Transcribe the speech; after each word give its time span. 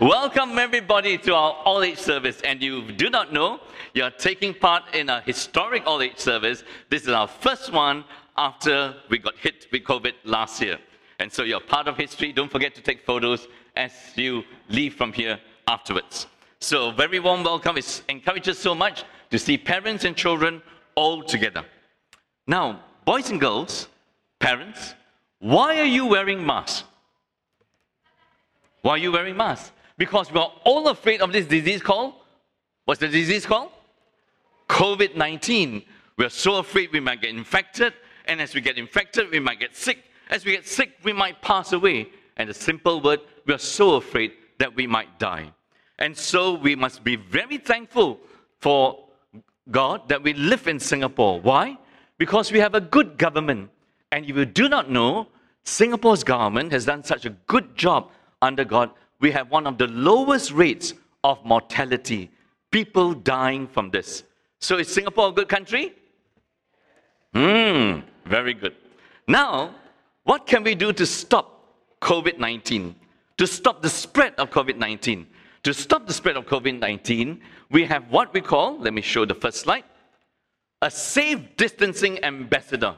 Welcome 0.00 0.58
everybody 0.58 1.18
to 1.18 1.34
our 1.34 1.52
all 1.64 1.82
age 1.82 1.98
service. 1.98 2.40
And 2.42 2.62
you 2.62 2.90
do 2.92 3.10
not 3.10 3.32
know, 3.32 3.60
you're 3.94 4.10
taking 4.10 4.54
part 4.54 4.82
in 4.94 5.08
a 5.10 5.20
historic 5.20 5.86
all 5.86 6.00
age 6.02 6.18
service. 6.18 6.64
This 6.88 7.02
is 7.02 7.10
our 7.10 7.28
first 7.28 7.72
one 7.72 8.04
after 8.36 8.94
we 9.10 9.18
got 9.18 9.36
hit 9.36 9.66
with 9.70 9.84
COVID 9.84 10.14
last 10.24 10.60
year. 10.62 10.78
And 11.18 11.30
so 11.30 11.42
you're 11.42 11.60
part 11.60 11.88
of 11.88 11.96
history. 11.96 12.32
Don't 12.32 12.50
forget 12.50 12.74
to 12.74 12.80
take 12.80 13.04
photos 13.04 13.46
as 13.76 13.92
you 14.16 14.42
leave 14.68 14.94
from 14.94 15.12
here 15.12 15.38
afterwards. 15.68 16.26
So, 16.58 16.90
very 16.90 17.20
warm 17.20 17.44
welcome. 17.44 17.76
It 17.76 18.02
encourages 18.08 18.58
so 18.58 18.74
much 18.74 19.04
to 19.30 19.38
see 19.38 19.58
parents 19.58 20.04
and 20.04 20.16
children 20.16 20.62
all 20.94 21.22
together. 21.22 21.64
Now, 22.46 22.80
boys 23.04 23.30
and 23.30 23.40
girls, 23.40 23.88
parents, 24.38 24.94
why 25.38 25.78
are 25.80 25.84
you 25.84 26.06
wearing 26.06 26.44
masks? 26.44 26.84
Why 28.80 28.92
are 28.92 28.98
you 28.98 29.12
wearing 29.12 29.36
masks? 29.36 29.70
Because 30.02 30.32
we're 30.32 30.40
all 30.64 30.88
afraid 30.88 31.20
of 31.20 31.32
this 31.32 31.46
disease 31.46 31.80
called, 31.80 32.14
what's 32.86 32.98
the 32.98 33.06
disease 33.06 33.46
called? 33.46 33.70
COVID 34.68 35.14
19. 35.14 35.80
We're 36.18 36.28
so 36.28 36.56
afraid 36.56 36.90
we 36.92 36.98
might 36.98 37.20
get 37.20 37.30
infected, 37.30 37.94
and 38.24 38.40
as 38.40 38.52
we 38.52 38.60
get 38.60 38.78
infected, 38.78 39.30
we 39.30 39.38
might 39.38 39.60
get 39.60 39.76
sick. 39.76 39.98
As 40.28 40.44
we 40.44 40.50
get 40.50 40.66
sick, 40.66 40.94
we 41.04 41.12
might 41.12 41.40
pass 41.40 41.72
away. 41.72 42.08
And 42.36 42.50
the 42.50 42.54
simple 42.54 43.00
word, 43.00 43.20
we 43.46 43.54
are 43.54 43.58
so 43.58 43.94
afraid 43.94 44.32
that 44.58 44.74
we 44.74 44.88
might 44.88 45.20
die. 45.20 45.52
And 46.00 46.16
so 46.16 46.54
we 46.54 46.74
must 46.74 47.04
be 47.04 47.14
very 47.14 47.58
thankful 47.58 48.18
for 48.58 49.04
God 49.70 50.08
that 50.08 50.20
we 50.20 50.32
live 50.32 50.66
in 50.66 50.80
Singapore. 50.80 51.40
Why? 51.40 51.78
Because 52.18 52.50
we 52.50 52.58
have 52.58 52.74
a 52.74 52.80
good 52.80 53.18
government. 53.18 53.70
And 54.10 54.24
if 54.24 54.34
you 54.34 54.46
do 54.46 54.68
not 54.68 54.90
know, 54.90 55.28
Singapore's 55.62 56.24
government 56.24 56.72
has 56.72 56.86
done 56.86 57.04
such 57.04 57.24
a 57.24 57.30
good 57.46 57.76
job 57.76 58.10
under 58.40 58.64
God. 58.64 58.90
We 59.22 59.30
have 59.30 59.50
one 59.50 59.68
of 59.68 59.78
the 59.78 59.86
lowest 59.86 60.50
rates 60.50 60.94
of 61.22 61.42
mortality, 61.44 62.30
people 62.72 63.14
dying 63.14 63.68
from 63.68 63.90
this. 63.90 64.24
So 64.60 64.78
is 64.78 64.92
Singapore 64.92 65.28
a 65.28 65.32
good 65.32 65.48
country? 65.48 65.94
Hmm, 67.32 68.00
very 68.26 68.52
good. 68.52 68.74
Now, 69.28 69.76
what 70.24 70.46
can 70.46 70.64
we 70.64 70.74
do 70.74 70.92
to 70.92 71.06
stop 71.06 71.64
COVID 72.00 72.38
19? 72.38 72.96
To 73.38 73.46
stop 73.46 73.80
the 73.80 73.88
spread 73.88 74.34
of 74.38 74.50
COVID 74.50 74.76
19? 74.76 75.26
To 75.62 75.72
stop 75.72 76.08
the 76.08 76.12
spread 76.12 76.36
of 76.36 76.44
COVID 76.46 76.80
19, 76.80 77.40
we 77.70 77.84
have 77.84 78.10
what 78.10 78.34
we 78.34 78.40
call, 78.40 78.76
let 78.80 78.92
me 78.92 79.02
show 79.02 79.24
the 79.24 79.34
first 79.34 79.58
slide, 79.58 79.84
a 80.82 80.90
safe 80.90 81.38
distancing 81.56 82.22
ambassador. 82.24 82.96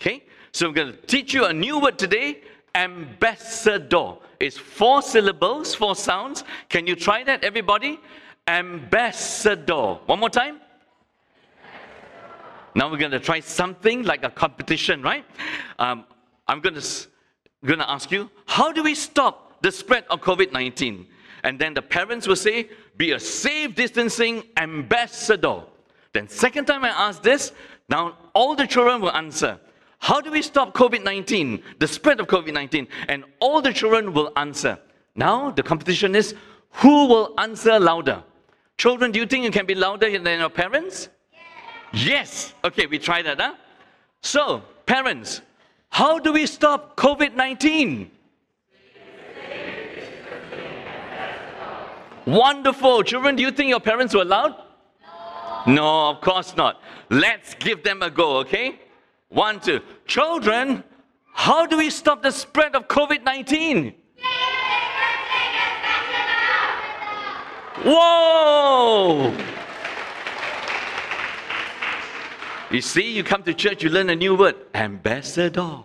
Okay? 0.00 0.22
So 0.52 0.68
I'm 0.68 0.74
going 0.74 0.92
to 0.92 0.98
teach 1.06 1.34
you 1.34 1.46
a 1.46 1.52
new 1.52 1.80
word 1.80 1.98
today 1.98 2.42
ambassador. 2.74 4.14
It's 4.38 4.56
four 4.56 5.02
syllables, 5.02 5.74
four 5.74 5.94
sounds. 5.94 6.44
Can 6.68 6.86
you 6.86 6.96
try 6.96 7.24
that, 7.24 7.44
everybody? 7.44 8.00
Ambassador. 8.46 9.98
One 10.06 10.20
more 10.20 10.30
time. 10.30 10.60
Now 12.74 12.90
we're 12.90 12.98
going 12.98 13.10
to 13.10 13.20
try 13.20 13.40
something 13.40 14.04
like 14.04 14.24
a 14.24 14.30
competition, 14.30 15.02
right? 15.02 15.24
Um, 15.78 16.04
I'm 16.46 16.60
going 16.60 16.74
to, 16.74 17.06
going 17.64 17.80
to 17.80 17.90
ask 17.90 18.10
you, 18.10 18.30
how 18.46 18.72
do 18.72 18.82
we 18.82 18.94
stop 18.94 19.60
the 19.62 19.72
spread 19.72 20.04
of 20.08 20.20
COVID 20.20 20.52
19? 20.52 21.06
And 21.42 21.58
then 21.58 21.74
the 21.74 21.82
parents 21.82 22.26
will 22.26 22.36
say, 22.36 22.70
be 22.96 23.12
a 23.12 23.20
safe 23.20 23.74
distancing 23.74 24.44
ambassador. 24.56 25.62
Then, 26.12 26.28
second 26.28 26.66
time 26.66 26.84
I 26.84 26.88
ask 26.88 27.22
this, 27.22 27.52
now 27.88 28.18
all 28.34 28.54
the 28.54 28.66
children 28.66 29.00
will 29.00 29.12
answer. 29.12 29.58
How 30.00 30.20
do 30.20 30.30
we 30.30 30.40
stop 30.42 30.72
COVID 30.74 31.04
19, 31.04 31.62
the 31.78 31.86
spread 31.86 32.20
of 32.20 32.26
COVID 32.26 32.52
19? 32.54 32.88
And 33.08 33.24
all 33.38 33.60
the 33.60 33.72
children 33.72 34.12
will 34.12 34.32
answer. 34.36 34.78
Now 35.14 35.50
the 35.50 35.62
competition 35.62 36.14
is 36.14 36.34
who 36.70 37.06
will 37.06 37.34
answer 37.38 37.78
louder? 37.78 38.22
Children, 38.78 39.12
do 39.12 39.20
you 39.20 39.26
think 39.26 39.44
you 39.44 39.50
can 39.50 39.66
be 39.66 39.74
louder 39.74 40.10
than 40.18 40.40
your 40.40 40.48
parents? 40.48 41.10
Yes. 41.92 42.06
yes. 42.06 42.54
Okay, 42.64 42.86
we 42.86 42.98
try 42.98 43.20
that, 43.20 43.38
huh? 43.38 43.54
So, 44.22 44.62
parents, 44.86 45.42
how 45.90 46.18
do 46.18 46.32
we 46.32 46.46
stop 46.46 46.96
COVID 46.96 47.34
19? 47.34 48.10
Wonderful. 52.26 53.02
Children, 53.02 53.36
do 53.36 53.42
you 53.42 53.50
think 53.50 53.68
your 53.68 53.80
parents 53.80 54.14
were 54.14 54.24
loud? 54.24 54.54
No. 55.66 55.74
No, 55.74 56.10
of 56.10 56.20
course 56.22 56.56
not. 56.56 56.80
Let's 57.10 57.54
give 57.54 57.82
them 57.82 58.02
a 58.02 58.10
go, 58.10 58.38
okay? 58.38 58.78
One, 59.30 59.60
two. 59.60 59.80
Children, 60.06 60.82
how 61.32 61.64
do 61.64 61.78
we 61.78 61.88
stop 61.88 62.22
the 62.22 62.32
spread 62.32 62.74
of 62.74 62.88
COVID 62.88 63.24
19? 63.24 63.94
Whoa! 67.82 69.34
You 72.70 72.80
see, 72.80 73.10
you 73.12 73.24
come 73.24 73.42
to 73.44 73.54
church, 73.54 73.82
you 73.82 73.88
learn 73.88 74.10
a 74.10 74.16
new 74.16 74.34
word 74.34 74.56
ambassador, 74.74 75.78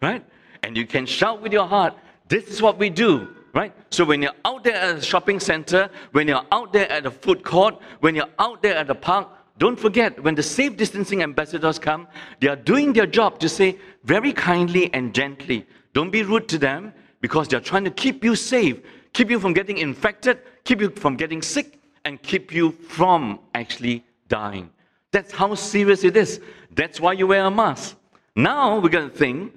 right? 0.00 0.24
And 0.62 0.76
you 0.76 0.86
can 0.86 1.04
shout 1.04 1.42
with 1.42 1.52
your 1.52 1.66
heart, 1.66 1.94
This 2.28 2.48
is 2.48 2.62
what 2.62 2.78
we 2.78 2.90
do 2.90 3.28
right? 3.54 3.72
So 3.90 4.04
when 4.04 4.22
you're 4.22 4.38
out 4.44 4.62
there 4.62 4.76
at 4.76 4.96
a 4.98 5.02
shopping 5.02 5.40
center, 5.40 5.90
when 6.12 6.28
you're 6.28 6.44
out 6.52 6.72
there 6.72 6.90
at 6.90 7.06
a 7.06 7.10
food 7.10 7.42
court, 7.42 7.80
when 8.00 8.14
you're 8.14 8.32
out 8.38 8.62
there 8.62 8.76
at 8.76 8.88
a 8.90 8.94
park, 8.94 9.28
don't 9.58 9.78
forget 9.78 10.22
when 10.22 10.34
the 10.34 10.42
safe 10.42 10.76
distancing 10.76 11.22
ambassadors 11.22 11.78
come, 11.78 12.06
they 12.40 12.48
are 12.48 12.56
doing 12.56 12.92
their 12.92 13.06
job 13.06 13.38
to 13.40 13.48
say 13.48 13.78
very 14.04 14.32
kindly 14.32 14.92
and 14.94 15.14
gently, 15.14 15.66
don't 15.92 16.10
be 16.10 16.22
rude 16.22 16.48
to 16.48 16.58
them 16.58 16.92
because 17.20 17.48
they're 17.48 17.60
trying 17.60 17.84
to 17.84 17.90
keep 17.90 18.22
you 18.24 18.36
safe, 18.36 18.80
keep 19.12 19.30
you 19.30 19.40
from 19.40 19.52
getting 19.52 19.78
infected, 19.78 20.38
keep 20.64 20.80
you 20.80 20.90
from 20.90 21.16
getting 21.16 21.42
sick, 21.42 21.80
and 22.04 22.22
keep 22.22 22.52
you 22.52 22.70
from 22.70 23.40
actually 23.54 24.04
dying. 24.28 24.70
That's 25.10 25.32
how 25.32 25.54
serious 25.54 26.04
it 26.04 26.16
is. 26.16 26.40
That's 26.70 27.00
why 27.00 27.12
you 27.14 27.26
wear 27.26 27.44
a 27.44 27.50
mask. 27.50 27.96
Now 28.36 28.78
we're 28.78 28.90
going 28.90 29.10
to 29.10 29.16
think 29.16 29.54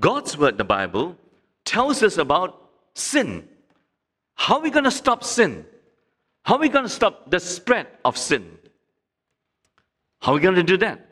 God's 0.00 0.36
word, 0.36 0.58
the 0.58 0.64
Bible, 0.64 1.16
tells 1.64 2.02
us 2.02 2.18
about 2.18 2.70
sin. 2.94 3.48
How 4.34 4.56
are 4.56 4.62
we 4.62 4.70
going 4.70 4.84
to 4.84 4.90
stop 4.90 5.22
sin? 5.22 5.66
How 6.42 6.56
are 6.56 6.60
we 6.60 6.68
going 6.68 6.86
to 6.86 6.90
stop 6.90 7.30
the 7.30 7.38
spread 7.38 7.86
of 8.04 8.16
sin? 8.16 8.58
How 10.20 10.32
are 10.32 10.34
we 10.34 10.40
going 10.40 10.54
to 10.54 10.62
do 10.62 10.76
that? 10.78 11.06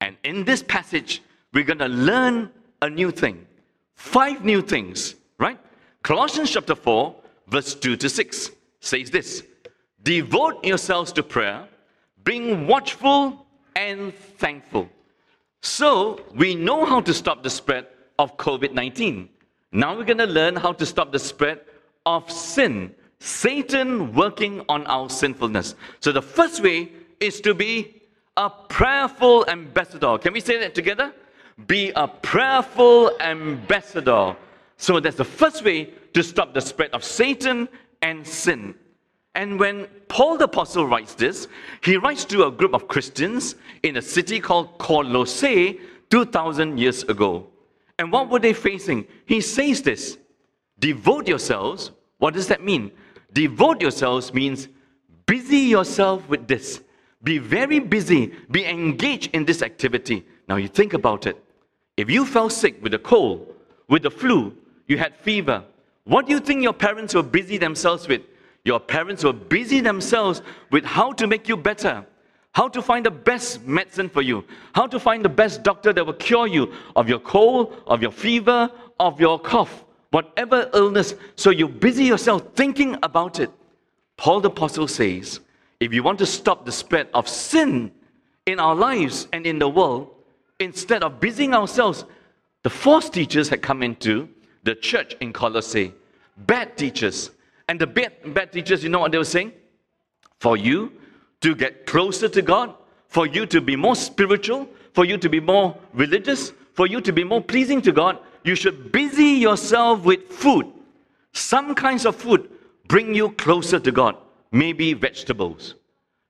And 0.00 0.16
in 0.24 0.44
this 0.44 0.62
passage, 0.62 1.22
we're 1.52 1.64
going 1.64 1.78
to 1.78 1.88
learn 1.88 2.50
a 2.82 2.90
new 2.90 3.10
thing. 3.10 3.46
Five 3.94 4.44
new 4.44 4.62
things, 4.62 5.14
right? 5.38 5.58
Colossians 6.02 6.50
chapter 6.50 6.74
4, 6.74 7.14
verse 7.48 7.74
2 7.74 7.96
to 7.96 8.08
6 8.08 8.50
says 8.80 9.10
this 9.10 9.42
Devote 10.02 10.64
yourselves 10.64 11.12
to 11.12 11.22
prayer, 11.22 11.66
being 12.24 12.66
watchful 12.66 13.46
and 13.76 14.14
thankful. 14.14 14.88
So 15.62 16.20
we 16.34 16.54
know 16.54 16.84
how 16.84 17.00
to 17.00 17.14
stop 17.14 17.42
the 17.42 17.50
spread 17.50 17.86
of 18.18 18.36
COVID 18.36 18.72
19. 18.72 19.28
Now 19.72 19.96
we're 19.96 20.04
going 20.04 20.18
to 20.18 20.26
learn 20.26 20.56
how 20.56 20.72
to 20.72 20.86
stop 20.86 21.12
the 21.12 21.18
spread 21.18 21.60
of 22.06 22.30
sin. 22.30 22.94
Satan 23.20 24.14
working 24.14 24.64
on 24.68 24.86
our 24.86 25.10
sinfulness. 25.10 25.74
So 26.00 26.12
the 26.12 26.22
first 26.22 26.62
way 26.62 26.92
is 27.20 27.40
to 27.42 27.54
be 27.54 27.97
a 28.38 28.48
prayerful 28.48 29.44
ambassador. 29.48 30.16
Can 30.16 30.32
we 30.32 30.40
say 30.40 30.58
that 30.60 30.74
together? 30.74 31.12
Be 31.66 31.90
a 31.96 32.06
prayerful 32.06 33.20
ambassador. 33.20 34.36
So 34.76 35.00
that's 35.00 35.16
the 35.16 35.24
first 35.24 35.64
way 35.64 35.90
to 36.14 36.22
stop 36.22 36.54
the 36.54 36.60
spread 36.60 36.92
of 36.92 37.02
Satan 37.02 37.68
and 38.00 38.24
sin. 38.24 38.76
And 39.34 39.58
when 39.58 39.86
Paul 40.06 40.38
the 40.38 40.44
Apostle 40.44 40.86
writes 40.86 41.14
this, 41.14 41.48
he 41.82 41.96
writes 41.96 42.24
to 42.26 42.46
a 42.46 42.50
group 42.50 42.74
of 42.74 42.86
Christians 42.86 43.56
in 43.82 43.96
a 43.96 44.02
city 44.02 44.38
called 44.38 44.78
Colossae 44.78 45.80
2,000 46.10 46.78
years 46.78 47.02
ago. 47.02 47.48
And 47.98 48.12
what 48.12 48.30
were 48.30 48.38
they 48.38 48.52
facing? 48.52 49.04
He 49.26 49.40
says 49.40 49.82
this 49.82 50.16
devote 50.78 51.26
yourselves. 51.26 51.90
What 52.18 52.34
does 52.34 52.46
that 52.46 52.62
mean? 52.62 52.92
Devote 53.32 53.82
yourselves 53.82 54.32
means 54.32 54.68
busy 55.26 55.58
yourself 55.58 56.28
with 56.28 56.46
this. 56.46 56.80
Be 57.22 57.38
very 57.38 57.78
busy. 57.80 58.32
Be 58.50 58.64
engaged 58.64 59.34
in 59.34 59.44
this 59.44 59.62
activity. 59.62 60.24
Now 60.48 60.56
you 60.56 60.68
think 60.68 60.94
about 60.94 61.26
it. 61.26 61.36
If 61.96 62.10
you 62.10 62.24
fell 62.24 62.48
sick 62.48 62.82
with 62.82 62.94
a 62.94 62.98
cold, 62.98 63.54
with 63.88 64.02
the 64.02 64.10
flu, 64.10 64.56
you 64.86 64.98
had 64.98 65.16
fever, 65.16 65.64
what 66.04 66.26
do 66.26 66.32
you 66.32 66.40
think 66.40 66.62
your 66.62 66.72
parents 66.72 67.14
were 67.14 67.22
busy 67.22 67.58
themselves 67.58 68.06
with? 68.06 68.22
Your 68.64 68.80
parents 68.80 69.24
were 69.24 69.32
busy 69.32 69.80
themselves 69.80 70.42
with 70.70 70.84
how 70.84 71.12
to 71.12 71.26
make 71.26 71.48
you 71.48 71.56
better 71.56 72.06
how 72.58 72.66
to 72.66 72.82
find 72.82 73.06
the 73.06 73.10
best 73.10 73.64
medicine 73.66 74.08
for 74.08 74.20
you, 74.20 74.44
how 74.72 74.84
to 74.84 74.98
find 74.98 75.24
the 75.24 75.28
best 75.28 75.62
doctor 75.62 75.92
that 75.92 76.04
will 76.04 76.12
cure 76.14 76.48
you 76.48 76.72
of 76.96 77.08
your 77.08 77.20
cold, 77.20 77.80
of 77.86 78.02
your 78.02 78.10
fever, 78.10 78.68
of 78.98 79.20
your 79.20 79.38
cough, 79.38 79.84
whatever 80.10 80.68
illness. 80.74 81.14
So 81.36 81.50
you 81.50 81.68
busy 81.68 82.04
yourself 82.04 82.42
thinking 82.56 82.96
about 83.04 83.38
it. 83.38 83.50
Paul 84.16 84.40
the 84.40 84.48
Apostle 84.48 84.88
says, 84.88 85.38
if 85.80 85.92
you 85.92 86.02
want 86.02 86.18
to 86.18 86.26
stop 86.26 86.64
the 86.64 86.72
spread 86.72 87.08
of 87.14 87.28
sin 87.28 87.92
in 88.46 88.58
our 88.60 88.74
lives 88.74 89.28
and 89.32 89.46
in 89.46 89.58
the 89.58 89.68
world, 89.68 90.10
instead 90.58 91.02
of 91.02 91.20
busying 91.20 91.54
ourselves, 91.54 92.04
the 92.62 92.70
false 92.70 93.08
teachers 93.08 93.48
had 93.48 93.62
come 93.62 93.82
into 93.82 94.28
the 94.64 94.74
church 94.74 95.14
in 95.20 95.32
Colossae, 95.32 95.94
bad 96.36 96.76
teachers, 96.76 97.30
And 97.68 97.78
the 97.78 97.86
bad, 97.86 98.34
bad 98.34 98.52
teachers, 98.52 98.82
you 98.82 98.88
know 98.88 98.98
what 98.98 99.12
they 99.12 99.18
were 99.18 99.24
saying? 99.24 99.52
For 100.40 100.56
you 100.56 100.92
to 101.42 101.54
get 101.54 101.86
closer 101.86 102.28
to 102.28 102.42
God, 102.42 102.74
for 103.06 103.26
you 103.26 103.46
to 103.46 103.60
be 103.60 103.76
more 103.76 103.94
spiritual, 103.94 104.68
for 104.94 105.04
you 105.04 105.18
to 105.18 105.28
be 105.28 105.38
more 105.38 105.76
religious, 105.92 106.52
for 106.72 106.86
you 106.86 107.00
to 107.02 107.12
be 107.12 107.24
more 107.24 107.42
pleasing 107.42 107.82
to 107.82 107.92
God, 107.92 108.18
you 108.44 108.54
should 108.54 108.90
busy 108.90 109.38
yourself 109.46 110.04
with 110.04 110.28
food. 110.30 110.66
Some 111.32 111.74
kinds 111.74 112.06
of 112.06 112.16
food 112.16 112.50
bring 112.86 113.14
you 113.14 113.30
closer 113.32 113.78
to 113.78 113.92
God, 113.92 114.16
maybe 114.50 114.94
vegetables. 114.94 115.74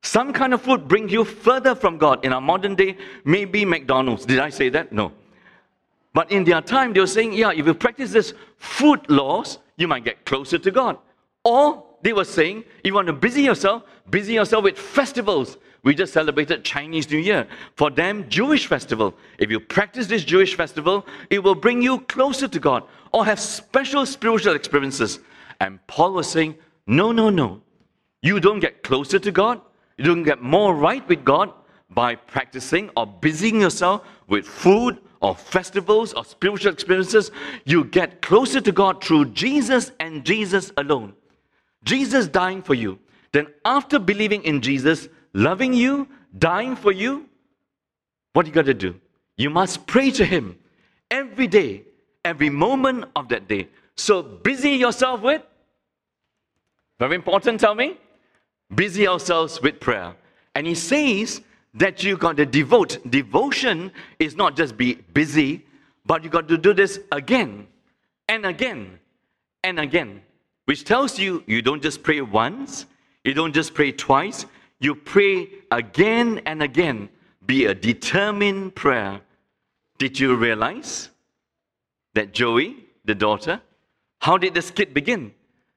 Some 0.03 0.33
kind 0.33 0.55
of 0.55 0.63
food 0.63 0.87
brings 0.87 1.13
you 1.13 1.25
further 1.25 1.75
from 1.75 1.99
God. 1.99 2.25
In 2.25 2.33
our 2.33 2.41
modern 2.41 2.75
day, 2.75 2.97
maybe 3.25 3.65
McDonald's. 3.65 4.25
Did 4.25 4.39
I 4.39 4.49
say 4.51 4.69
that? 4.71 4.93
No. 4.93 5.13
But 6.15 6.31
in 6.31 6.45
their 6.45 6.61
time, 6.61 6.93
they 6.93 7.01
were 7.01 7.07
saying, 7.07 7.33
yeah, 7.33 7.51
if 7.53 7.67
you 7.67 7.75
practice 7.75 8.13
this 8.13 8.35
food 8.57 9.09
laws, 9.11 9.59
you 9.77 9.87
might 9.89 10.05
get 10.05 10.25
closer 10.25 10.59
to 10.59 10.71
God. 10.71 10.99
Or 11.45 11.85
they 12.03 12.13
were 12.13 12.25
saying, 12.25 12.65
if 12.79 12.87
you 12.87 12.95
want 12.95 13.09
to 13.09 13.13
busy 13.13 13.43
yourself, 13.43 13.83
busy 14.11 14.35
yourself 14.35 14.65
with 14.65 14.79
festivals. 14.79 15.59
We 15.85 15.95
just 15.95 16.13
celebrated 16.13 16.65
Chinese 16.65 17.09
New 17.11 17.19
Year. 17.19 17.47
For 17.77 17.91
them, 17.91 18.29
Jewish 18.29 18.67
festival. 18.67 19.15
If 19.39 19.51
you 19.51 19.61
practice 19.61 20.07
this 20.07 20.25
Jewish 20.25 20.55
festival, 20.57 21.07
it 21.31 21.43
will 21.43 21.55
bring 21.55 21.83
you 21.83 22.01
closer 22.01 22.49
to 22.49 22.59
God 22.59 22.83
or 23.13 23.25
have 23.25 23.39
special 23.39 24.05
spiritual 24.05 24.55
experiences. 24.55 25.21
And 25.61 25.85
Paul 25.87 26.15
was 26.15 26.29
saying, 26.29 26.57
no, 26.87 27.13
no, 27.13 27.31
no. 27.31 27.63
You 28.23 28.41
don't 28.41 28.61
get 28.61 28.83
closer 28.83 29.19
to 29.19 29.31
God. 29.31 29.61
You 29.97 30.05
don't 30.05 30.23
get 30.23 30.43
more 30.43 30.75
right 30.75 31.07
with 31.09 31.25
God 31.25 31.53
by 31.91 32.15
practicing 32.15 32.91
or 32.97 33.07
busying 33.07 33.61
yourself 33.61 34.07
with 34.29 34.47
food 34.47 34.99
or 35.21 35.35
festivals 35.35 36.13
or 36.13 36.25
spiritual 36.25 36.73
experiences. 36.73 37.31
You 37.65 37.85
get 37.85 38.23
closer 38.23 38.61
to 38.61 38.73
God 38.73 39.03
through 39.03 39.27
Jesus 39.27 39.93
and 39.99 40.25
Jesus 40.25 40.73
alone. 40.77 41.15
Jesus 41.85 42.29
dying 42.29 42.63
for 42.63 42.75
you. 42.75 42.99
Then, 43.33 43.47
after 43.65 43.99
believing 43.99 44.43
in 44.45 44.61
Jesus, 44.61 45.09
loving 45.33 45.73
you, 45.73 46.09
dying 46.39 46.77
for 46.77 46.93
you, 46.93 47.29
what 48.33 48.47
you 48.47 48.53
got 48.53 48.67
to 48.67 48.75
do? 48.75 48.95
You 49.37 49.51
must 49.51 49.87
pray 49.87 50.11
to 50.13 50.25
Him 50.25 50.59
every 51.11 51.47
day, 51.47 51.85
every 52.25 52.51
moment 52.51 53.05
of 53.15 53.29
that 53.29 53.49
day. 53.49 53.69
So, 53.97 54.23
busy 54.23 54.71
yourself 54.71 55.21
with, 55.23 55.43
very 56.99 57.15
important, 57.15 57.61
tell 57.61 57.75
me, 57.75 57.97
busy 58.75 59.07
ourselves 59.07 59.61
with 59.63 59.81
prayer. 59.81 60.15
And 60.55 60.67
He 60.67 60.75
says 60.75 61.41
that 61.75 62.03
you 62.03 62.17
got 62.17 62.37
to 62.37 62.47
devote. 62.47 62.99
Devotion 63.11 63.93
is 64.19 64.37
not 64.37 64.57
just 64.57 64.77
be 64.77 64.95
busy, 64.95 65.65
but 66.07 66.25
you 66.25 66.31
got 66.31 66.49
to 66.49 66.59
do 66.59 66.73
this 66.73 67.01
again 67.13 67.67
and 68.29 68.47
again 68.47 68.99
and 69.63 69.79
again 69.79 70.23
which 70.69 70.85
tells 70.85 71.19
you 71.19 71.43
you 71.47 71.63
don't 71.63 71.83
just 71.83 72.03
pray 72.03 72.21
once, 72.21 72.85
you 73.25 73.33
don't 73.33 73.55
just 73.55 73.73
pray 73.73 73.91
twice, 73.91 74.45
you 74.81 74.95
pray 74.95 75.49
again 75.71 76.43
and 76.45 76.63
again. 76.63 77.09
Be 77.47 77.65
a 77.65 77.75
determined 77.75 78.75
prayer. 78.75 79.23
Did 79.97 80.21
you 80.21 80.37
realize 80.37 81.09
that 82.13 82.35
Joey, 82.35 82.85
the 83.07 83.15
daughter, 83.15 83.63
how 84.19 84.37
did 84.37 84.53
this 84.53 84.71
kid 84.71 84.93
begin? 84.93 85.33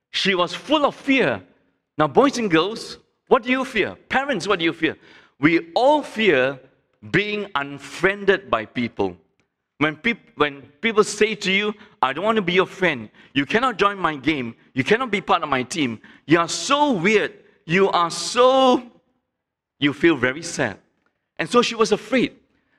She 0.09 0.35
was 0.35 0.53
full 0.53 0.85
of 0.85 0.94
fear. 0.94 1.41
Now, 2.01 2.07
boys 2.07 2.39
and 2.39 2.50
girls, 2.50 2.98
what 3.27 3.44
do 3.44 3.51
you 3.51 3.63
fear? 3.63 3.94
Parents, 4.09 4.48
what 4.48 4.57
do 4.57 4.65
you 4.65 4.74
fear? 4.74 4.98
We 5.39 5.71
all 5.75 6.01
fear 6.01 6.59
being 7.12 7.45
unfriended 7.53 8.50
by 8.50 8.65
people. 8.65 9.15
When, 9.77 9.98
peop- 9.98 10.31
when 10.33 10.63
people 10.81 11.03
say 11.03 11.36
to 11.36 11.51
you, 11.51 11.75
I 12.01 12.12
don't 12.12 12.25
want 12.25 12.38
to 12.38 12.42
be 12.42 12.53
your 12.53 12.65
friend, 12.65 13.07
you 13.36 13.45
cannot 13.45 13.77
join 13.77 14.00
my 14.00 14.15
game, 14.15 14.56
you 14.74 14.83
cannot 14.83 15.12
be 15.12 15.21
part 15.21 15.44
of 15.44 15.50
my 15.50 15.62
team, 15.62 16.01
you 16.25 16.39
are 16.39 16.50
so 16.50 16.94
weird, 16.94 17.36
you 17.68 17.88
are 17.92 18.09
so, 18.09 18.81
you 19.80 19.94
feel 19.94 20.15
very 20.15 20.42
sad. 20.42 20.80
And 21.38 21.47
so 21.47 21.62
she 21.62 21.75
was 21.75 21.92
afraid 21.92 22.33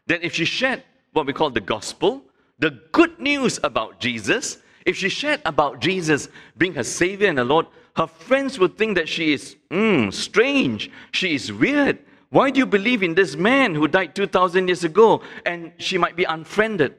that 0.08 0.24
if 0.24 0.34
she 0.34 0.44
shared 0.44 0.82
what 1.12 1.26
we 1.26 1.32
call 1.32 1.50
the 1.50 1.60
gospel, 1.60 2.24
the 2.58 2.70
good 2.90 3.20
news 3.20 3.60
about 3.62 4.00
Jesus, 4.00 4.58
if 4.84 4.96
she 4.96 5.08
shared 5.08 5.42
about 5.44 5.78
Jesus 5.78 6.28
being 6.58 6.74
her 6.74 6.82
Savior 6.82 7.28
and 7.28 7.38
her 7.38 7.44
Lord, 7.44 7.66
her 7.96 8.06
friends 8.06 8.58
would 8.58 8.76
think 8.78 8.96
that 8.96 9.08
she 9.08 9.32
is 9.32 9.56
mm, 9.70 10.12
strange, 10.12 10.90
she 11.12 11.34
is 11.34 11.52
weird, 11.52 11.98
why 12.32 12.50
do 12.50 12.58
you 12.58 12.66
believe 12.66 13.02
in 13.02 13.14
this 13.14 13.36
man 13.36 13.74
who 13.74 13.86
died 13.86 14.14
2,000 14.14 14.66
years 14.66 14.84
ago? 14.84 15.20
And 15.44 15.70
she 15.76 15.98
might 15.98 16.16
be 16.16 16.24
unfriended. 16.24 16.94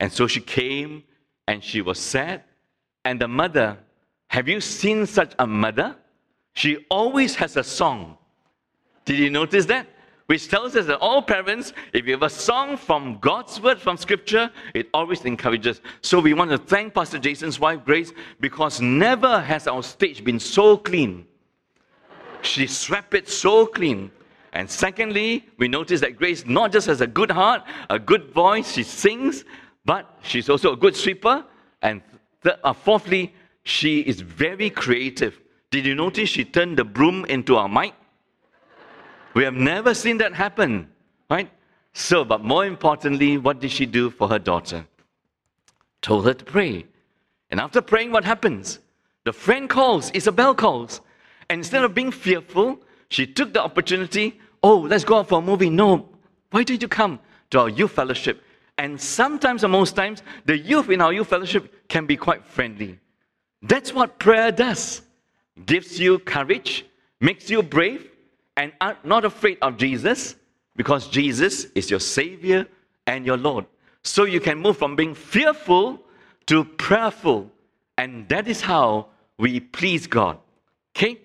And 0.00 0.12
so 0.12 0.26
she 0.26 0.40
came 0.40 1.04
and 1.46 1.62
she 1.62 1.80
was 1.80 2.00
sad. 2.00 2.42
And 3.04 3.20
the 3.20 3.28
mother, 3.28 3.78
have 4.26 4.48
you 4.48 4.60
seen 4.60 5.06
such 5.06 5.32
a 5.38 5.46
mother? 5.46 5.94
She 6.54 6.78
always 6.90 7.36
has 7.36 7.56
a 7.56 7.62
song. 7.62 8.18
Did 9.04 9.20
you 9.20 9.30
notice 9.30 9.64
that? 9.66 9.86
Which 10.26 10.48
tells 10.48 10.74
us 10.74 10.86
that 10.86 10.98
all 11.00 11.20
parents, 11.20 11.74
if 11.92 12.06
you 12.06 12.12
have 12.12 12.22
a 12.22 12.30
song 12.30 12.78
from 12.78 13.18
God's 13.20 13.60
word, 13.60 13.78
from 13.78 13.98
scripture, 13.98 14.50
it 14.72 14.88
always 14.94 15.22
encourages. 15.26 15.82
So 16.00 16.18
we 16.18 16.32
want 16.32 16.50
to 16.50 16.58
thank 16.58 16.94
Pastor 16.94 17.18
Jason's 17.18 17.60
wife, 17.60 17.84
Grace, 17.84 18.12
because 18.40 18.80
never 18.80 19.40
has 19.40 19.66
our 19.66 19.82
stage 19.82 20.24
been 20.24 20.40
so 20.40 20.78
clean. 20.78 21.26
She 22.40 22.66
swept 22.66 23.12
it 23.12 23.28
so 23.28 23.66
clean. 23.66 24.10
And 24.54 24.70
secondly, 24.70 25.46
we 25.58 25.68
notice 25.68 26.00
that 26.00 26.16
Grace 26.16 26.46
not 26.46 26.72
just 26.72 26.86
has 26.86 27.02
a 27.02 27.06
good 27.06 27.30
heart, 27.30 27.62
a 27.90 27.98
good 27.98 28.30
voice, 28.32 28.72
she 28.72 28.82
sings, 28.82 29.44
but 29.84 30.18
she's 30.22 30.48
also 30.48 30.72
a 30.72 30.76
good 30.76 30.96
sweeper. 30.96 31.44
And 31.82 32.00
th- 32.42 32.56
uh, 32.64 32.72
fourthly, 32.72 33.34
she 33.64 34.00
is 34.00 34.20
very 34.20 34.70
creative. 34.70 35.38
Did 35.70 35.84
you 35.84 35.94
notice 35.94 36.30
she 36.30 36.44
turned 36.44 36.78
the 36.78 36.84
broom 36.84 37.24
into 37.26 37.56
a 37.56 37.68
mic? 37.68 37.92
We 39.34 39.44
have 39.44 39.54
never 39.54 39.94
seen 39.94 40.18
that 40.18 40.34
happen, 40.34 40.88
right? 41.28 41.50
So, 41.92 42.24
but 42.24 42.42
more 42.42 42.64
importantly, 42.64 43.38
what 43.38 43.60
did 43.60 43.70
she 43.70 43.86
do 43.86 44.10
for 44.10 44.28
her 44.28 44.38
daughter? 44.38 44.86
Told 46.02 46.26
her 46.26 46.34
to 46.34 46.44
pray. 46.44 46.86
And 47.50 47.60
after 47.60 47.80
praying, 47.80 48.12
what 48.12 48.24
happens? 48.24 48.78
The 49.24 49.32
friend 49.32 49.68
calls, 49.68 50.10
Isabel 50.10 50.54
calls. 50.54 51.00
And 51.48 51.58
instead 51.58 51.84
of 51.84 51.94
being 51.94 52.10
fearful, 52.10 52.80
she 53.08 53.26
took 53.26 53.52
the 53.52 53.62
opportunity 53.62 54.40
oh, 54.64 54.78
let's 54.78 55.04
go 55.04 55.18
out 55.18 55.28
for 55.28 55.40
a 55.40 55.42
movie. 55.42 55.68
No, 55.68 56.08
why 56.50 56.64
did 56.64 56.80
you 56.80 56.88
come 56.88 57.20
to 57.50 57.60
our 57.60 57.68
youth 57.68 57.92
fellowship? 57.92 58.42
And 58.78 59.00
sometimes, 59.00 59.62
or 59.62 59.68
most 59.68 59.94
times, 59.94 60.22
the 60.46 60.56
youth 60.56 60.88
in 60.88 61.00
our 61.00 61.12
youth 61.12 61.28
fellowship 61.28 61.86
can 61.88 62.06
be 62.06 62.16
quite 62.16 62.44
friendly. 62.44 62.98
That's 63.62 63.92
what 63.92 64.18
prayer 64.18 64.50
does. 64.50 65.02
Gives 65.66 66.00
you 66.00 66.18
courage, 66.18 66.84
makes 67.20 67.50
you 67.50 67.62
brave, 67.62 68.10
and 68.56 68.72
are 68.80 68.96
not 69.04 69.24
afraid 69.24 69.58
of 69.62 69.76
Jesus 69.76 70.36
because 70.76 71.08
Jesus 71.08 71.64
is 71.74 71.90
your 71.90 72.00
Savior 72.00 72.66
and 73.06 73.26
your 73.26 73.36
Lord. 73.36 73.66
So 74.02 74.24
you 74.24 74.40
can 74.40 74.58
move 74.58 74.76
from 74.76 74.96
being 74.96 75.14
fearful 75.14 76.00
to 76.46 76.64
prayerful. 76.64 77.50
And 77.96 78.28
that 78.28 78.48
is 78.48 78.60
how 78.60 79.06
we 79.38 79.60
please 79.60 80.06
God. 80.06 80.38
Okay? 80.96 81.20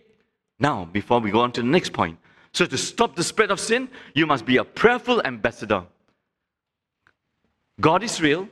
Now, 0.60 0.86
before 0.86 1.20
we 1.20 1.32
go 1.32 1.42
on 1.42 1.52
to 1.54 1.62
the 1.62 1.68
next 1.68 1.94
point, 1.94 2.18
so, 2.52 2.66
to 2.66 2.78
stop 2.78 3.16
the 3.16 3.24
spread 3.24 3.52
of 3.52 3.60
sin, 3.60 3.90
you 4.14 4.26
must 4.26 4.46
be 4.46 4.58
a 4.58 4.64
prayerful 4.64 5.22
ambassador. 5.24 5.84
God 7.80 8.04
is 8.04 8.20
real, 8.22 8.50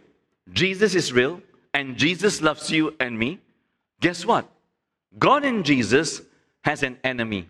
Jesus 0.53 0.95
is 0.95 1.11
real, 1.11 1.41
and 1.73 1.97
Jesus 1.97 2.41
loves 2.41 2.71
you 2.71 2.95
and 2.99 3.17
me. 3.17 3.39
Guess 3.99 4.25
what? 4.25 4.47
God 5.17 5.43
and 5.43 5.65
Jesus 5.65 6.21
has 6.63 6.83
an 6.83 6.97
enemy. 7.03 7.47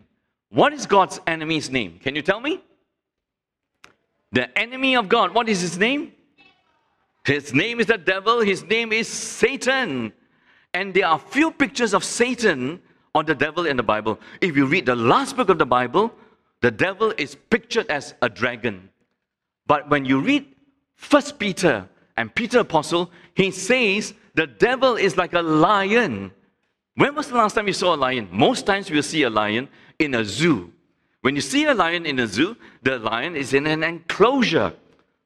What 0.49 0.73
is 0.73 0.85
God's 0.85 1.19
enemy's 1.27 1.69
name? 1.69 1.99
Can 2.01 2.15
you 2.15 2.21
tell 2.21 2.39
me? 2.39 2.61
The 4.31 4.57
enemy 4.57 4.95
of 4.95 5.09
God, 5.09 5.33
what 5.33 5.49
is 5.49 5.61
his 5.61 5.77
name? 5.77 6.13
His 7.25 7.53
name 7.53 7.79
is 7.79 7.87
the 7.87 7.97
devil, 7.97 8.41
his 8.41 8.63
name 8.63 8.93
is 8.93 9.07
Satan. 9.07 10.13
And 10.73 10.93
there 10.93 11.07
are 11.07 11.19
few 11.19 11.51
pictures 11.51 11.93
of 11.93 12.03
Satan 12.03 12.81
or 13.13 13.23
the 13.23 13.35
devil 13.35 13.65
in 13.65 13.77
the 13.77 13.83
Bible. 13.83 14.19
If 14.41 14.55
you 14.55 14.65
read 14.65 14.85
the 14.85 14.95
last 14.95 15.35
book 15.35 15.49
of 15.49 15.57
the 15.57 15.65
Bible, 15.65 16.11
the 16.61 16.71
devil 16.71 17.13
is 17.17 17.35
pictured 17.49 17.89
as 17.89 18.13
a 18.21 18.29
dragon. 18.29 18.89
But 19.65 19.89
when 19.89 20.05
you 20.05 20.19
read 20.21 20.45
First 20.95 21.37
Peter 21.37 21.87
and 22.15 22.33
Peter 22.33 22.59
Apostle, 22.59 23.11
he 23.33 23.51
says 23.51 24.13
the 24.35 24.47
devil 24.47 24.95
is 24.95 25.17
like 25.17 25.33
a 25.33 25.41
lion. 25.41 26.31
When 26.95 27.13
was 27.13 27.27
the 27.27 27.35
last 27.35 27.53
time 27.53 27.67
you 27.67 27.73
saw 27.73 27.93
a 27.93 27.97
lion? 27.97 28.27
Most 28.31 28.65
times 28.65 28.89
we'll 28.89 29.03
see 29.03 29.23
a 29.23 29.29
lion 29.29 29.69
in 29.99 30.15
a 30.15 30.23
zoo. 30.23 30.71
When 31.21 31.35
you 31.35 31.41
see 31.41 31.65
a 31.65 31.73
lion 31.73 32.05
in 32.05 32.19
a 32.19 32.27
zoo, 32.27 32.55
the 32.83 32.99
lion 32.99 33.35
is 33.35 33.53
in 33.53 33.67
an 33.67 33.83
enclosure, 33.83 34.73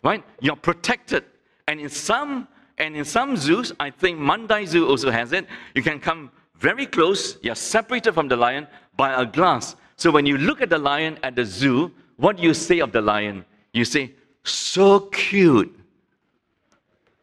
right? 0.03 0.23
You're 0.39 0.55
protected. 0.55 1.25
And 1.67 1.79
in 1.79 1.89
some 1.89 2.47
and 2.77 2.95
in 2.95 3.05
some 3.05 3.37
zoos, 3.37 3.71
I 3.79 3.91
think 3.91 4.17
Mandai 4.19 4.65
Zoo 4.65 4.87
also 4.87 5.11
has 5.11 5.33
it, 5.33 5.45
you 5.75 5.83
can 5.83 5.99
come 5.99 6.31
very 6.55 6.87
close, 6.87 7.37
you're 7.43 7.53
separated 7.55 8.13
from 8.13 8.27
the 8.27 8.35
lion 8.35 8.65
by 8.97 9.21
a 9.21 9.25
glass. 9.25 9.75
So 9.97 10.09
when 10.09 10.25
you 10.25 10.37
look 10.39 10.61
at 10.61 10.69
the 10.69 10.79
lion 10.79 11.19
at 11.21 11.35
the 11.35 11.45
zoo, 11.45 11.91
what 12.17 12.37
do 12.37 12.43
you 12.43 12.55
say 12.55 12.79
of 12.79 12.91
the 12.91 13.01
lion? 13.01 13.45
You 13.73 13.85
say, 13.85 14.13
so 14.43 15.01
cute. 15.01 15.79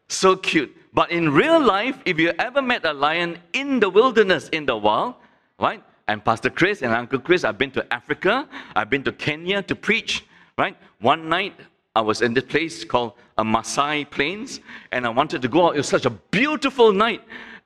So 0.07 0.37
cute. 0.37 0.75
But 0.93 1.11
in 1.11 1.29
real 1.29 1.59
life, 1.59 1.97
if 2.05 2.17
you 2.19 2.31
ever 2.39 2.61
met 2.61 2.85
a 2.85 2.93
lion 2.93 3.37
in 3.51 3.81
the 3.81 3.89
wilderness, 3.89 4.47
in 4.49 4.65
the 4.65 4.77
wild, 4.77 5.15
right? 5.59 5.83
And 6.09 6.25
Pastor 6.25 6.49
Chris 6.49 6.81
and 6.81 6.91
Uncle 6.91 7.19
Chris, 7.19 7.43
I've 7.43 7.59
been 7.59 7.69
to 7.69 7.93
Africa, 7.93 8.49
I've 8.75 8.89
been 8.89 9.03
to 9.03 9.11
Kenya 9.11 9.61
to 9.61 9.75
preach, 9.75 10.25
right? 10.57 10.75
One 11.01 11.29
night, 11.29 11.53
I 11.95 12.01
was 12.01 12.23
in 12.23 12.33
this 12.33 12.45
place 12.45 12.83
called 12.83 13.13
a 13.37 13.43
Maasai 13.43 14.09
Plains, 14.09 14.59
and 14.91 15.05
I 15.05 15.09
wanted 15.09 15.43
to 15.43 15.47
go 15.47 15.67
out. 15.67 15.75
It 15.75 15.77
was 15.77 15.87
such 15.87 16.07
a 16.07 16.09
beautiful 16.09 16.91
night. 16.91 17.21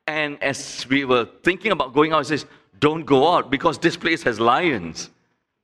And 0.08 0.44
as 0.44 0.86
we 0.90 1.06
were 1.06 1.26
thinking 1.44 1.72
about 1.72 1.94
going 1.94 2.12
out, 2.12 2.20
he 2.20 2.26
says, 2.26 2.46
Don't 2.82 3.06
go 3.06 3.34
out 3.34 3.50
because 3.50 3.78
this 3.80 3.96
place 3.96 4.22
has 4.24 4.42
lions, 4.42 5.10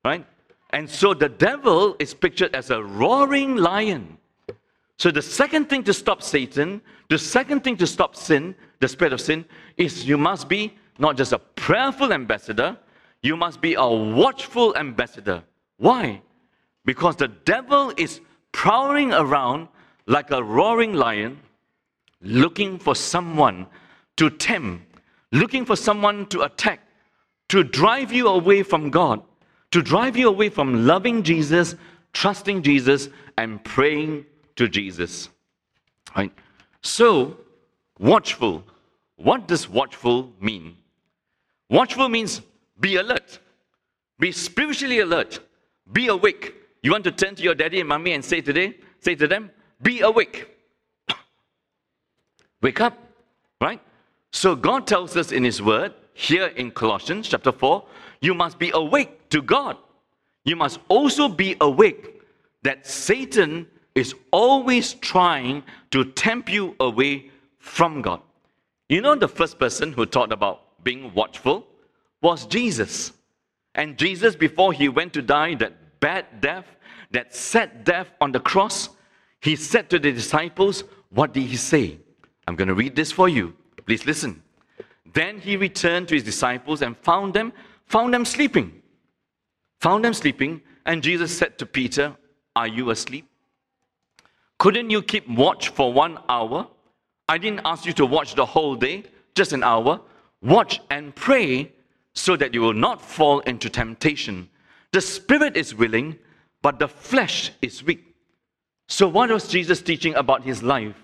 right? 0.06 0.26
And 0.70 0.90
so 0.90 1.14
the 1.14 1.28
devil 1.28 1.98
is 2.00 2.14
pictured 2.14 2.56
as 2.56 2.70
a 2.70 2.82
roaring 2.82 3.58
lion. 3.58 4.18
So 4.98 5.12
the 5.12 5.22
second 5.22 5.68
thing 5.68 5.84
to 5.84 5.94
stop 5.94 6.24
Satan, 6.24 6.80
the 7.10 7.18
second 7.18 7.66
thing 7.66 7.76
to 7.76 7.88
stop 7.88 8.16
sin, 8.16 8.56
the 8.80 8.88
spread 8.88 9.12
of 9.12 9.20
sin, 9.20 9.44
is 9.76 10.08
you 10.08 10.18
must 10.18 10.48
be 10.48 10.78
not 11.00 11.18
just 11.18 11.32
a 11.32 11.40
prayerful 11.40 12.14
ambassador, 12.14 12.78
you 13.22 13.36
must 13.36 13.62
be 13.62 13.74
a 13.74 13.88
watchful 13.88 14.76
ambassador. 14.78 15.44
Why? 15.78 16.22
Because 16.86 17.16
the 17.16 17.30
devil 17.30 17.94
is 17.98 18.22
prowling 18.52 19.14
around 19.14 19.70
like 20.06 20.32
a 20.32 20.44
roaring 20.44 20.94
lion, 20.94 21.40
looking 22.22 22.78
for 22.78 22.96
someone 22.96 23.68
to 24.18 24.30
tempt, 24.30 24.84
looking 25.32 25.66
for 25.66 25.76
someone 25.76 26.26
to 26.28 26.42
attack, 26.42 26.82
to 27.48 27.64
drive 27.64 28.12
you 28.12 28.28
away 28.28 28.64
from 28.64 28.90
God, 28.90 29.22
to 29.72 29.82
drive 29.82 30.18
you 30.18 30.28
away 30.28 30.50
from 30.50 30.86
loving 30.86 31.24
Jesus, 31.24 31.76
trusting 32.12 32.64
Jesus, 32.64 33.10
and 33.38 33.64
praying 33.64 34.26
to 34.56 34.68
Jesus. 34.68 35.30
Right? 36.16 36.34
So, 36.82 37.38
watchful. 38.00 38.64
What 39.16 39.48
does 39.48 39.70
watchful 39.70 40.34
mean? 40.40 40.76
Watchful 41.70 42.10
means 42.10 42.42
be 42.80 42.96
alert, 42.96 43.40
be 44.18 44.32
spiritually 44.32 45.00
alert, 45.00 45.40
be 45.92 46.08
awake. 46.08 46.56
You 46.82 46.92
want 46.92 47.04
to 47.04 47.12
turn 47.12 47.36
to 47.36 47.44
your 47.44 47.56
daddy 47.56 47.80
and 47.80 47.90
mommy 47.90 48.14
and 48.14 48.26
say 48.26 48.42
today, 48.42 48.78
say 49.00 49.16
to 49.16 49.28
them, 49.28 49.52
be 49.82 50.02
awake. 50.02 50.50
Wake 52.62 52.82
up, 52.82 52.98
right? 53.62 53.80
So 54.32 54.56
God 54.56 54.88
tells 54.88 55.16
us 55.16 55.32
in 55.32 55.44
His 55.44 55.62
Word, 55.62 55.94
here 56.14 56.48
in 56.48 56.72
Colossians 56.72 57.28
chapter 57.28 57.52
4, 57.52 57.86
you 58.22 58.34
must 58.34 58.58
be 58.60 58.72
awake 58.74 59.30
to 59.30 59.42
God. 59.42 59.78
You 60.46 60.56
must 60.56 60.80
also 60.88 61.28
be 61.28 61.56
awake 61.62 62.22
that 62.64 62.86
Satan 62.86 63.68
is 63.96 64.16
always 64.32 64.94
trying 64.96 65.64
to 65.92 66.06
tempt 66.06 66.50
you 66.50 66.76
away 66.80 67.30
from 67.60 68.02
God. 68.02 68.22
You 68.88 69.02
know, 69.02 69.16
the 69.16 69.28
first 69.28 69.60
person 69.60 69.94
who 69.94 70.06
taught 70.06 70.32
about 70.32 70.64
being 70.84 71.14
watchful 71.14 71.68
was 72.22 72.46
Jesus. 72.46 73.14
And 73.76 73.98
Jesus, 73.98 74.36
before 74.36 74.74
he 74.74 74.90
went 74.90 75.14
to 75.14 75.22
die 75.22 75.56
that 75.56 76.00
bad 76.00 76.42
death, 76.42 76.66
that 77.12 77.36
sad 77.36 77.84
death 77.84 78.08
on 78.22 78.32
the 78.32 78.40
cross, 78.40 78.90
he 79.42 79.56
said 79.56 79.90
to 79.90 80.00
the 80.00 80.12
disciples, 80.12 80.84
What 81.10 81.34
did 81.34 81.44
he 81.44 81.56
say? 81.56 82.00
I'm 82.48 82.56
going 82.56 82.68
to 82.68 82.74
read 82.74 82.96
this 82.96 83.12
for 83.12 83.30
you. 83.30 83.56
Please 83.86 84.06
listen. 84.06 84.44
Then 85.14 85.40
he 85.40 85.56
returned 85.58 86.08
to 86.10 86.16
his 86.16 86.24
disciples 86.24 86.82
and 86.82 86.98
found 86.98 87.34
them, 87.34 87.54
found 87.86 88.14
them 88.14 88.26
sleeping. 88.26 88.82
Found 89.82 90.04
them 90.04 90.14
sleeping, 90.14 90.62
and 90.86 91.02
Jesus 91.02 91.36
said 91.36 91.58
to 91.58 91.66
Peter, 91.66 92.16
Are 92.56 92.68
you 92.68 92.90
asleep? 92.90 93.28
Couldn't 94.58 94.90
you 94.90 95.02
keep 95.02 95.28
watch 95.30 95.70
for 95.70 95.94
one 95.94 96.20
hour? 96.28 96.68
I 97.30 97.38
didn't 97.38 97.62
ask 97.64 97.86
you 97.86 97.94
to 97.94 98.06
watch 98.06 98.36
the 98.36 98.46
whole 98.46 98.76
day, 98.76 99.06
just 99.36 99.54
an 99.54 99.64
hour. 99.64 100.02
Watch 100.42 100.82
and 100.90 101.16
pray 101.16 101.72
so 102.14 102.36
that 102.36 102.54
you 102.54 102.62
will 102.62 102.74
not 102.74 103.02
fall 103.02 103.40
into 103.42 103.70
temptation. 103.70 104.50
The 104.92 105.02
spirit 105.02 105.56
is 105.56 105.76
willing, 105.76 106.18
but 106.62 106.80
the 106.80 106.88
flesh 106.88 107.52
is 107.62 107.84
weak. 107.84 108.16
So, 108.88 109.08
what 109.08 109.30
was 109.30 109.48
Jesus 109.48 109.82
teaching 109.82 110.16
about 110.16 110.44
his 110.44 110.64
life? 110.64 110.96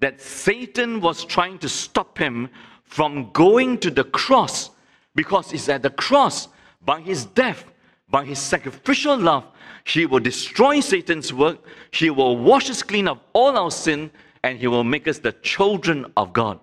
That 0.00 0.20
Satan 0.20 1.00
was 1.00 1.24
trying 1.24 1.58
to 1.58 1.68
stop 1.68 2.16
him 2.16 2.48
from 2.84 3.30
going 3.32 3.78
to 3.78 3.90
the 3.90 4.04
cross 4.04 4.70
because 5.14 5.52
it's 5.52 5.68
at 5.68 5.82
the 5.82 5.90
cross, 5.90 6.48
by 6.84 7.00
his 7.00 7.26
death, 7.26 7.64
by 8.08 8.24
his 8.24 8.38
sacrificial 8.38 9.18
love, 9.18 9.44
he 9.84 10.06
will 10.06 10.20
destroy 10.20 10.80
Satan's 10.80 11.32
work, 11.32 11.58
he 11.90 12.10
will 12.10 12.36
wash 12.36 12.70
us 12.70 12.82
clean 12.82 13.08
of 13.08 13.18
all 13.32 13.56
our 13.58 13.70
sin, 13.70 14.10
and 14.44 14.58
he 14.58 14.66
will 14.66 14.84
make 14.84 15.08
us 15.08 15.18
the 15.18 15.32
children 15.32 16.06
of 16.16 16.32
God. 16.32 16.60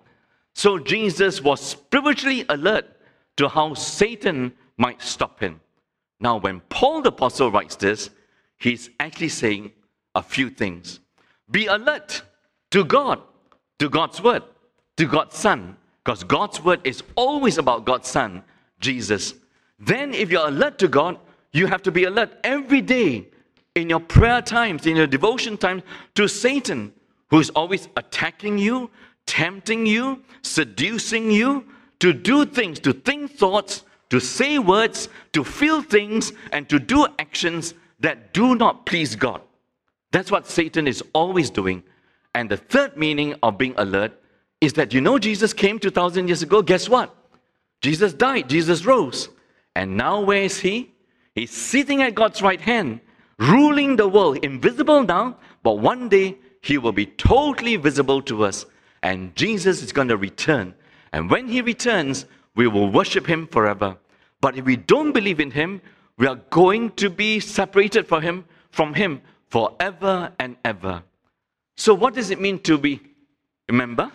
So 0.55 0.79
Jesus 0.79 1.41
was 1.41 1.59
spiritually 1.59 2.45
alert 2.47 2.85
to 3.37 3.49
how 3.49 3.73
Satan 3.73 4.53
might 4.77 5.01
stop 5.01 5.41
him. 5.41 5.59
Now, 6.21 6.37
when 6.37 6.61
Paul 6.69 7.01
the 7.01 7.09
Apostle 7.09 7.51
writes 7.51 7.75
this, 7.75 8.09
he's 8.57 8.89
actually 9.01 9.29
saying 9.29 9.73
a 10.15 10.23
few 10.23 10.49
things. 10.49 11.01
Be 11.51 11.65
alert 11.65 12.23
to 12.71 12.85
God, 12.85 13.21
to 13.79 13.89
God's 13.89 14.23
word, 14.23 14.43
to 14.95 15.05
God's 15.05 15.37
Son, 15.37 15.75
because 16.03 16.23
God's 16.23 16.63
word 16.63 16.79
is 16.85 17.03
always 17.15 17.57
about 17.57 17.85
God's 17.85 18.07
Son, 18.07 18.41
Jesus. 18.79 19.33
Then, 19.77 20.13
if 20.13 20.31
you're 20.31 20.47
alert 20.47 20.79
to 20.79 20.87
God, 20.87 21.19
you 21.51 21.67
have 21.67 21.83
to 21.83 21.91
be 21.91 22.05
alert 22.05 22.31
every 22.45 22.81
day 22.81 23.27
in 23.75 23.89
your 23.89 23.99
prayer 23.99 24.41
times, 24.41 24.85
in 24.85 24.95
your 24.95 25.07
devotion 25.07 25.57
times 25.57 25.83
to 26.15 26.29
Satan, 26.29 26.93
who 27.29 27.39
is 27.39 27.49
always 27.49 27.89
attacking 27.97 28.57
you, 28.57 28.89
tempting 29.25 29.85
you, 29.85 30.23
seducing 30.41 31.31
you 31.31 31.65
to 31.99 32.13
do 32.13 32.45
things, 32.45 32.79
to 32.81 32.93
think 32.93 33.31
thoughts, 33.31 33.83
to 34.09 34.19
say 34.19 34.59
words, 34.59 35.09
to 35.33 35.43
feel 35.43 35.81
things, 35.81 36.31
and 36.51 36.69
to 36.69 36.79
do 36.79 37.07
actions 37.19 37.73
that 37.99 38.33
do 38.33 38.55
not 38.55 38.85
please 38.85 39.15
God. 39.15 39.41
That's 40.11 40.31
what 40.31 40.47
Satan 40.47 40.87
is 40.87 41.03
always 41.13 41.49
doing. 41.49 41.83
And 42.33 42.49
the 42.49 42.57
third 42.57 42.97
meaning 42.97 43.35
of 43.41 43.57
being 43.57 43.73
alert 43.77 44.13
is 44.61 44.73
that 44.73 44.93
you 44.93 45.01
know 45.01 45.17
Jesus 45.17 45.53
came 45.53 45.79
2,000 45.79 46.27
years 46.27 46.43
ago. 46.43 46.61
Guess 46.61 46.89
what? 46.89 47.15
Jesus 47.81 48.13
died, 48.13 48.49
Jesus 48.49 48.85
rose. 48.85 49.29
And 49.75 49.97
now 49.97 50.21
where 50.21 50.43
is 50.43 50.59
he? 50.59 50.93
He's 51.33 51.51
sitting 51.51 52.01
at 52.01 52.15
God's 52.15 52.41
right 52.41 52.61
hand, 52.61 53.01
ruling 53.37 53.95
the 53.95 54.07
world, 54.07 54.37
invisible 54.37 55.03
now, 55.03 55.37
but 55.63 55.79
one 55.79 56.07
day 56.07 56.37
he 56.61 56.77
will 56.77 56.93
be 56.93 57.05
totally 57.05 57.75
visible 57.75 58.21
to 58.23 58.45
us. 58.45 58.65
And 59.05 59.35
Jesus 59.35 59.83
is 59.83 59.91
going 59.91 60.07
to 60.07 60.17
return. 60.17 60.73
And 61.13 61.29
when 61.29 61.47
he 61.47 61.61
returns, 61.61 62.25
we 62.55 62.65
will 62.67 62.89
worship 62.89 63.27
him 63.27 63.45
forever. 63.45 63.97
But 64.41 64.57
if 64.57 64.65
we 64.65 64.77
don't 64.77 65.11
believe 65.11 65.39
in 65.39 65.51
him, 65.51 65.79
we 66.17 66.25
are 66.25 66.41
going 66.49 66.89
to 66.93 67.11
be 67.11 67.39
separated 67.39 68.07
from 68.07 68.23
him, 68.23 68.45
from 68.71 68.95
him 68.95 69.21
forever 69.47 70.31
and 70.39 70.57
ever. 70.65 71.03
So 71.77 71.93
what 71.93 72.15
does 72.15 72.31
it 72.31 72.41
mean 72.41 72.57
to 72.63 72.79
be, 72.79 72.99
remember, 73.69 74.11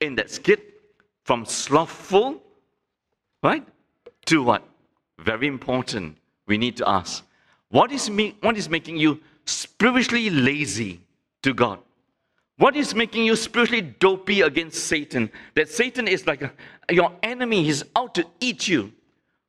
in 0.00 0.14
that 0.14 0.30
skit 0.30 0.80
from 1.24 1.44
slothful, 1.44 2.40
right, 3.42 3.66
to 4.26 4.44
what? 4.44 4.62
Very 5.18 5.48
important. 5.48 6.18
We 6.46 6.56
need 6.56 6.76
to 6.76 6.88
ask, 6.88 7.24
what 7.70 7.90
is, 7.90 8.08
me, 8.08 8.36
what 8.42 8.56
is 8.56 8.68
making 8.68 8.96
you 8.96 9.18
spiritually 9.44 10.30
lazy 10.30 11.00
to 11.42 11.52
God? 11.52 11.80
What 12.60 12.76
is 12.76 12.94
making 12.94 13.24
you 13.24 13.36
spiritually 13.36 13.80
dopey 13.80 14.42
against 14.42 14.84
Satan? 14.84 15.30
That 15.54 15.70
Satan 15.70 16.06
is 16.06 16.26
like 16.26 16.42
a, 16.42 16.52
your 16.90 17.10
enemy, 17.22 17.64
he's 17.64 17.82
out 17.96 18.14
to 18.16 18.26
eat 18.38 18.68
you. 18.68 18.92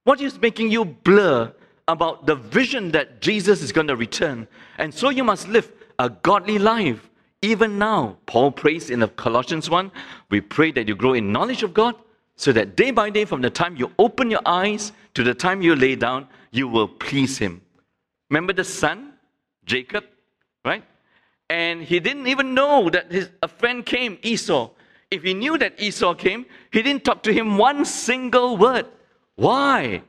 What 0.05 0.21
is 0.21 0.39
making 0.39 0.71
you 0.71 0.85
blur 0.85 1.51
about 1.89 2.25
the 2.25 2.35
vision 2.35 2.89
that 2.91 3.19
Jesus 3.19 3.61
is 3.61 3.73
going 3.73 3.87
to 3.87 3.97
return? 3.97 4.47
And 4.77 4.93
so 4.93 5.09
you 5.09 5.25
must 5.25 5.49
live 5.49 5.69
a 5.99 6.09
godly 6.09 6.57
life. 6.57 7.09
Even 7.41 7.77
now, 7.77 8.15
Paul 8.27 8.49
prays 8.49 8.89
in 8.89 9.01
the 9.01 9.09
Colossians 9.09 9.69
1, 9.69 9.91
we 10.29 10.39
pray 10.39 10.71
that 10.71 10.87
you 10.87 10.95
grow 10.95 11.11
in 11.11 11.33
knowledge 11.33 11.63
of 11.63 11.73
God 11.73 11.95
so 12.37 12.53
that 12.53 12.77
day 12.77 12.91
by 12.91 13.09
day, 13.09 13.25
from 13.25 13.41
the 13.41 13.49
time 13.49 13.75
you 13.75 13.91
open 13.99 14.31
your 14.31 14.41
eyes 14.45 14.93
to 15.15 15.23
the 15.25 15.33
time 15.33 15.61
you 15.61 15.75
lay 15.75 15.97
down, 15.97 16.29
you 16.51 16.65
will 16.69 16.87
please 16.87 17.37
Him. 17.37 17.61
Remember 18.29 18.53
the 18.53 18.63
son, 18.63 19.15
Jacob, 19.65 20.05
right? 20.63 20.85
And 21.51 21.83
he 21.83 21.99
didn't 21.99 22.27
even 22.27 22.53
know 22.53 22.89
that 22.89 23.11
his, 23.11 23.29
a 23.43 23.47
friend 23.47 23.85
came, 23.85 24.17
Esau. 24.23 24.71
If 25.11 25.23
he 25.23 25.33
knew 25.33 25.57
that 25.57 25.79
Esau 25.81 26.13
came, 26.15 26.45
he 26.71 26.81
didn't 26.81 27.03
talk 27.03 27.21
to 27.23 27.33
him 27.33 27.57
one 27.57 27.83
single 27.83 28.55
word. 28.55 28.85
Why? 29.35 30.03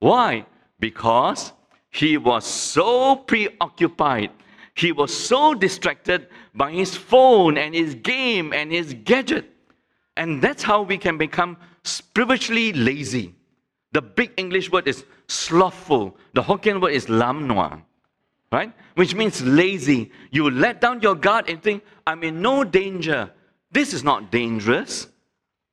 Why? 0.00 0.46
Because 0.80 1.52
he 1.90 2.16
was 2.16 2.46
so 2.46 3.16
preoccupied 3.16 4.30
he 4.78 4.92
was 4.92 5.12
so 5.12 5.54
distracted 5.54 6.28
by 6.54 6.70
his 6.70 6.96
phone 6.96 7.58
and 7.58 7.74
his 7.74 7.96
game 7.96 8.52
and 8.52 8.70
his 8.70 8.94
gadget. 9.04 9.50
And 10.16 10.40
that's 10.40 10.62
how 10.62 10.82
we 10.82 10.98
can 10.98 11.18
become 11.18 11.56
spiritually 11.82 12.72
lazy. 12.72 13.34
The 13.90 14.02
big 14.02 14.32
English 14.36 14.70
word 14.70 14.86
is 14.86 15.04
slothful. 15.26 16.16
The 16.34 16.42
Hokkien 16.42 16.80
word 16.80 16.92
is 16.92 17.08
lam 17.08 17.48
noa, 17.48 17.82
right? 18.50 18.72
Which 18.94 19.14
means 19.14 19.42
lazy. 19.42 20.10
You 20.30 20.50
let 20.50 20.80
down 20.80 21.00
your 21.00 21.14
guard 21.14 21.48
and 21.48 21.62
think, 21.62 21.84
I'm 22.06 22.22
in 22.22 22.40
no 22.40 22.64
danger. 22.64 23.30
This 23.70 23.92
is 23.92 24.02
not 24.02 24.30
dangerous 24.30 25.08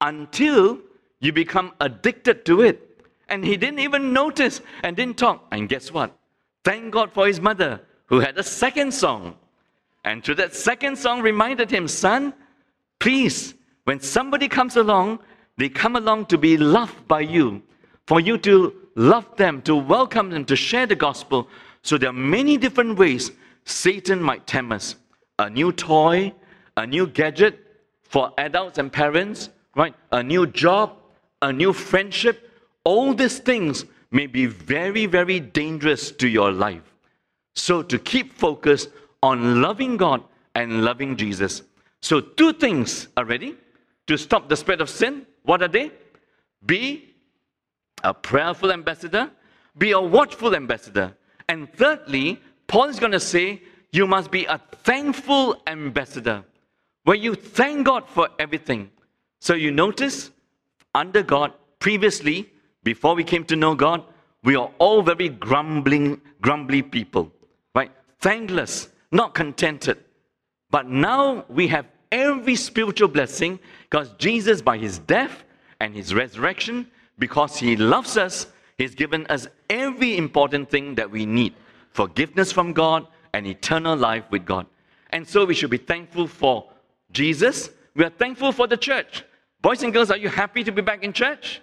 until 0.01 0.79
you 1.19 1.31
become 1.31 1.71
addicted 1.79 2.45
to 2.45 2.61
it. 2.61 3.01
And 3.29 3.43
he 3.43 3.57
didn't 3.57 3.79
even 3.79 4.13
notice 4.13 4.61
and 4.83 4.95
didn't 4.95 5.17
talk. 5.17 5.47
And 5.51 5.67
guess 5.67 5.91
what? 5.91 6.17
Thank 6.63 6.91
God 6.91 7.11
for 7.13 7.27
his 7.27 7.39
mother, 7.39 7.81
who 8.07 8.19
had 8.19 8.37
a 8.37 8.43
second 8.43 8.93
song. 8.93 9.35
And 10.03 10.23
through 10.23 10.35
that 10.35 10.53
second 10.53 10.97
song 10.97 11.21
reminded 11.21 11.71
him, 11.71 11.87
son, 11.87 12.33
please, 12.99 13.55
when 13.85 13.99
somebody 13.99 14.47
comes 14.47 14.75
along, 14.75 15.19
they 15.57 15.69
come 15.69 15.95
along 15.95 16.25
to 16.27 16.37
be 16.37 16.57
loved 16.57 17.07
by 17.07 17.21
you, 17.21 17.63
for 18.05 18.19
you 18.19 18.37
to 18.39 18.73
love 18.95 19.35
them, 19.37 19.61
to 19.63 19.75
welcome 19.75 20.29
them, 20.29 20.45
to 20.45 20.55
share 20.55 20.85
the 20.85 20.95
gospel. 20.95 21.47
So 21.85 21.99
there 21.99 22.09
are 22.09 22.13
many 22.13 22.57
different 22.57 22.97
ways 22.97 23.31
Satan 23.65 24.19
might 24.19 24.47
tempt 24.47 24.73
us. 24.73 24.95
A 25.37 25.47
new 25.51 25.71
toy, 25.71 26.33
a 26.75 26.87
new 26.87 27.05
gadget 27.05 27.59
for 28.01 28.33
adults 28.39 28.79
and 28.79 28.91
parents, 28.91 29.49
right? 29.75 29.93
A 30.11 30.23
new 30.23 30.47
job, 30.47 30.97
a 31.43 31.53
new 31.53 31.73
friendship. 31.73 32.51
All 32.85 33.13
these 33.13 33.37
things 33.37 33.85
may 34.09 34.25
be 34.25 34.47
very, 34.47 35.05
very 35.05 35.39
dangerous 35.39 36.11
to 36.13 36.27
your 36.27 36.51
life. 36.51 36.81
So 37.53 37.83
to 37.83 37.99
keep 37.99 38.33
focused 38.33 38.89
on 39.21 39.61
loving 39.61 39.95
God 39.95 40.23
and 40.55 40.83
loving 40.83 41.15
Jesus. 41.15 41.61
So 42.01 42.19
two 42.19 42.53
things 42.53 43.09
are 43.15 43.25
ready 43.25 43.57
to 44.07 44.17
stop 44.17 44.49
the 44.49 44.55
spread 44.55 44.81
of 44.81 44.89
sin. 44.89 45.27
What 45.43 45.61
are 45.61 45.67
they? 45.67 45.91
Be 46.65 47.13
a 48.03 48.11
prayerful 48.11 48.71
ambassador, 48.71 49.29
be 49.77 49.91
a 49.91 50.01
watchful 50.01 50.55
ambassador. 50.55 51.15
And 51.47 51.71
thirdly, 51.73 52.41
Paul 52.67 52.85
is 52.85 52.99
going 52.99 53.11
to 53.11 53.19
say, 53.19 53.61
you 53.91 54.07
must 54.07 54.31
be 54.31 54.45
a 54.45 54.59
thankful 54.83 55.61
ambassador, 55.67 56.43
where 57.03 57.15
you 57.15 57.35
thank 57.35 57.85
God 57.85 58.09
for 58.09 58.29
everything. 58.39 58.91
So 59.39 59.53
you 59.53 59.71
notice, 59.71 60.31
under 60.93 61.23
God, 61.23 61.53
previously, 61.79 62.49
before 62.83 63.15
we 63.15 63.23
came 63.23 63.45
to 63.45 63.55
know 63.55 63.75
God, 63.75 64.03
we 64.43 64.55
are 64.55 64.69
all 64.79 65.01
very 65.01 65.29
grumbling, 65.29 66.21
grumbly 66.41 66.81
people, 66.81 67.31
right? 67.73 67.91
Thankless, 68.19 68.89
not 69.11 69.33
contented. 69.33 69.97
But 70.69 70.87
now 70.87 71.45
we 71.47 71.67
have 71.67 71.85
every 72.11 72.55
spiritual 72.55 73.07
blessing 73.07 73.59
because 73.89 74.11
Jesus, 74.17 74.61
by 74.61 74.77
his 74.77 74.99
death 74.99 75.43
and 75.79 75.95
his 75.95 76.13
resurrection, 76.13 76.87
because 77.17 77.57
he 77.57 77.75
loves 77.75 78.17
us, 78.17 78.47
he's 78.77 78.93
given 78.93 79.25
us 79.27 79.47
every 79.69 80.17
important 80.17 80.69
thing 80.69 80.95
that 80.95 81.09
we 81.09 81.25
need 81.25 81.53
forgiveness 81.91 82.51
from 82.51 82.73
God 82.73 83.07
and 83.33 83.47
eternal 83.47 83.95
life 83.95 84.25
with 84.29 84.45
God. 84.45 84.65
And 85.11 85.27
so 85.27 85.45
we 85.45 85.53
should 85.53 85.69
be 85.69 85.77
thankful 85.77 86.27
for 86.27 86.69
Jesus. 87.11 87.69
We 87.95 88.03
are 88.03 88.09
thankful 88.09 88.51
for 88.51 88.67
the 88.67 88.77
church. 88.77 89.23
Boys 89.61 89.81
and 89.81 89.93
girls, 89.93 90.11
are 90.11 90.17
you 90.17 90.29
happy 90.29 90.63
to 90.63 90.71
be 90.71 90.81
back 90.81 91.03
in 91.03 91.13
church? 91.13 91.61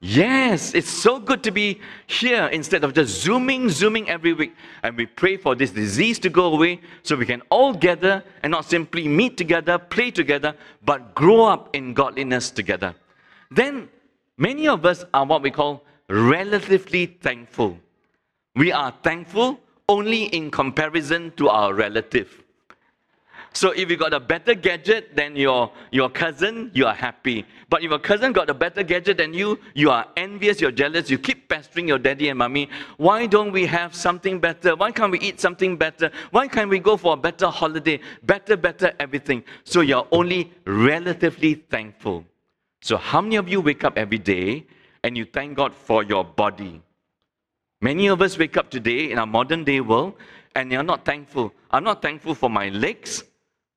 Yes, 0.00 0.74
it's 0.74 0.90
so 0.90 1.18
good 1.18 1.42
to 1.44 1.50
be 1.50 1.80
here 2.06 2.46
instead 2.48 2.84
of 2.84 2.92
just 2.92 3.22
zooming, 3.22 3.70
zooming 3.70 4.10
every 4.10 4.34
week. 4.34 4.54
And 4.82 4.96
we 4.96 5.06
pray 5.06 5.38
for 5.38 5.54
this 5.54 5.70
disease 5.70 6.18
to 6.18 6.28
go 6.28 6.52
away 6.52 6.80
so 7.02 7.16
we 7.16 7.24
can 7.24 7.40
all 7.48 7.72
gather 7.72 8.22
and 8.42 8.50
not 8.50 8.66
simply 8.66 9.08
meet 9.08 9.38
together, 9.38 9.78
play 9.78 10.10
together, 10.10 10.54
but 10.84 11.14
grow 11.14 11.44
up 11.44 11.74
in 11.74 11.94
godliness 11.94 12.50
together. 12.50 12.94
Then, 13.50 13.88
many 14.36 14.68
of 14.68 14.84
us 14.84 15.04
are 15.14 15.24
what 15.24 15.40
we 15.40 15.50
call 15.50 15.82
relatively 16.08 17.06
thankful. 17.06 17.78
We 18.54 18.72
are 18.72 18.92
thankful 19.02 19.60
only 19.88 20.24
in 20.24 20.50
comparison 20.50 21.32
to 21.36 21.48
our 21.48 21.74
relative. 21.74 22.42
So 23.56 23.70
if 23.70 23.90
you 23.90 23.96
got 23.96 24.12
a 24.12 24.20
better 24.20 24.52
gadget 24.54 25.16
than 25.16 25.34
your, 25.34 25.72
your 25.90 26.10
cousin, 26.10 26.70
you 26.74 26.84
are 26.84 26.94
happy. 26.94 27.46
But 27.70 27.82
if 27.82 27.88
your 27.88 27.98
cousin 27.98 28.32
got 28.32 28.50
a 28.50 28.54
better 28.54 28.82
gadget 28.82 29.16
than 29.16 29.32
you, 29.32 29.58
you 29.74 29.90
are 29.90 30.06
envious, 30.14 30.60
you're 30.60 30.70
jealous, 30.72 31.08
you 31.08 31.18
keep 31.18 31.48
pestering 31.48 31.88
your 31.88 31.98
daddy 31.98 32.28
and 32.28 32.38
mommy. 32.38 32.68
Why 32.98 33.26
don't 33.26 33.52
we 33.52 33.64
have 33.64 33.94
something 33.94 34.40
better? 34.40 34.76
Why 34.76 34.90
can't 34.90 35.10
we 35.10 35.20
eat 35.20 35.40
something 35.40 35.78
better? 35.78 36.10
Why 36.32 36.48
can't 36.48 36.68
we 36.68 36.78
go 36.78 36.98
for 36.98 37.14
a 37.14 37.16
better 37.16 37.46
holiday? 37.46 37.98
Better, 38.24 38.58
better 38.58 38.92
everything. 39.00 39.42
So 39.64 39.80
you're 39.80 40.06
only 40.12 40.52
relatively 40.66 41.54
thankful. 41.54 42.26
So 42.82 42.98
how 42.98 43.22
many 43.22 43.36
of 43.36 43.48
you 43.48 43.62
wake 43.62 43.84
up 43.84 43.96
every 43.96 44.18
day 44.18 44.66
and 45.06 45.16
you 45.16 45.24
thank 45.24 45.56
God 45.56 45.72
for 45.72 46.02
your 46.02 46.24
body? 46.24 46.82
Many 47.80 48.08
of 48.08 48.20
us 48.20 48.36
wake 48.36 48.56
up 48.56 48.70
today 48.70 49.12
in 49.12 49.20
our 49.20 49.26
modern 49.26 49.62
day 49.62 49.80
world 49.80 50.14
and 50.56 50.72
you're 50.72 50.82
not 50.82 51.04
thankful. 51.04 51.52
I'm 51.70 51.84
not 51.84 52.02
thankful 52.02 52.34
for 52.34 52.50
my 52.50 52.70
legs 52.70 53.22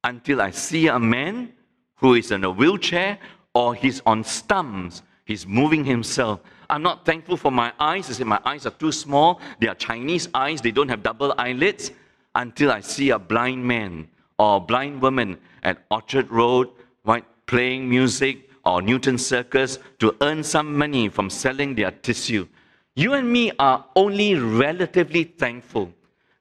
until 0.04 0.42
I 0.42 0.50
see 0.50 0.88
a 0.88 0.98
man 0.98 1.54
who 1.98 2.16
is 2.16 2.32
in 2.32 2.44
a 2.46 2.50
wheelchair 2.50 3.20
or 3.54 3.76
he's 3.76 4.02
on 4.08 4.24
stumps. 4.24 5.04
He's 5.26 5.46
moving 5.46 5.86
himself. 5.86 6.40
I'm 6.68 6.82
not 6.82 7.06
thankful 7.06 7.38
for 7.38 7.52
my 7.52 7.74
eyes. 7.80 8.10
I 8.10 8.14
say 8.14 8.24
my 8.24 8.42
eyes 8.44 8.66
are 8.66 8.72
too 8.72 8.92
small. 8.92 9.40
They 9.60 9.68
are 9.68 9.76
Chinese 9.76 10.30
eyes. 10.34 10.62
They 10.62 10.72
don't 10.72 10.90
have 10.90 11.04
double 11.04 11.36
eyelids. 11.38 11.92
Until 12.34 12.72
I 12.72 12.80
see 12.80 13.12
a 13.12 13.20
blind 13.20 13.64
man 13.64 14.08
or 14.40 14.58
a 14.58 14.60
blind 14.60 15.00
woman 15.00 15.38
at 15.62 15.78
Orchard 15.92 16.32
Road, 16.32 16.70
right, 17.06 17.26
playing 17.46 17.88
music 17.88 18.49
or 18.70 18.82
Newton 18.82 19.18
Circus 19.18 19.80
to 20.00 20.16
earn 20.22 20.44
some 20.44 20.78
money 20.78 21.10
from 21.10 21.30
selling 21.30 21.76
their 21.76 21.92
tissue. 21.92 22.48
You 22.96 23.14
and 23.14 23.32
me 23.32 23.52
are 23.60 23.86
only 23.96 24.36
relatively 24.36 25.24
thankful. 25.24 25.92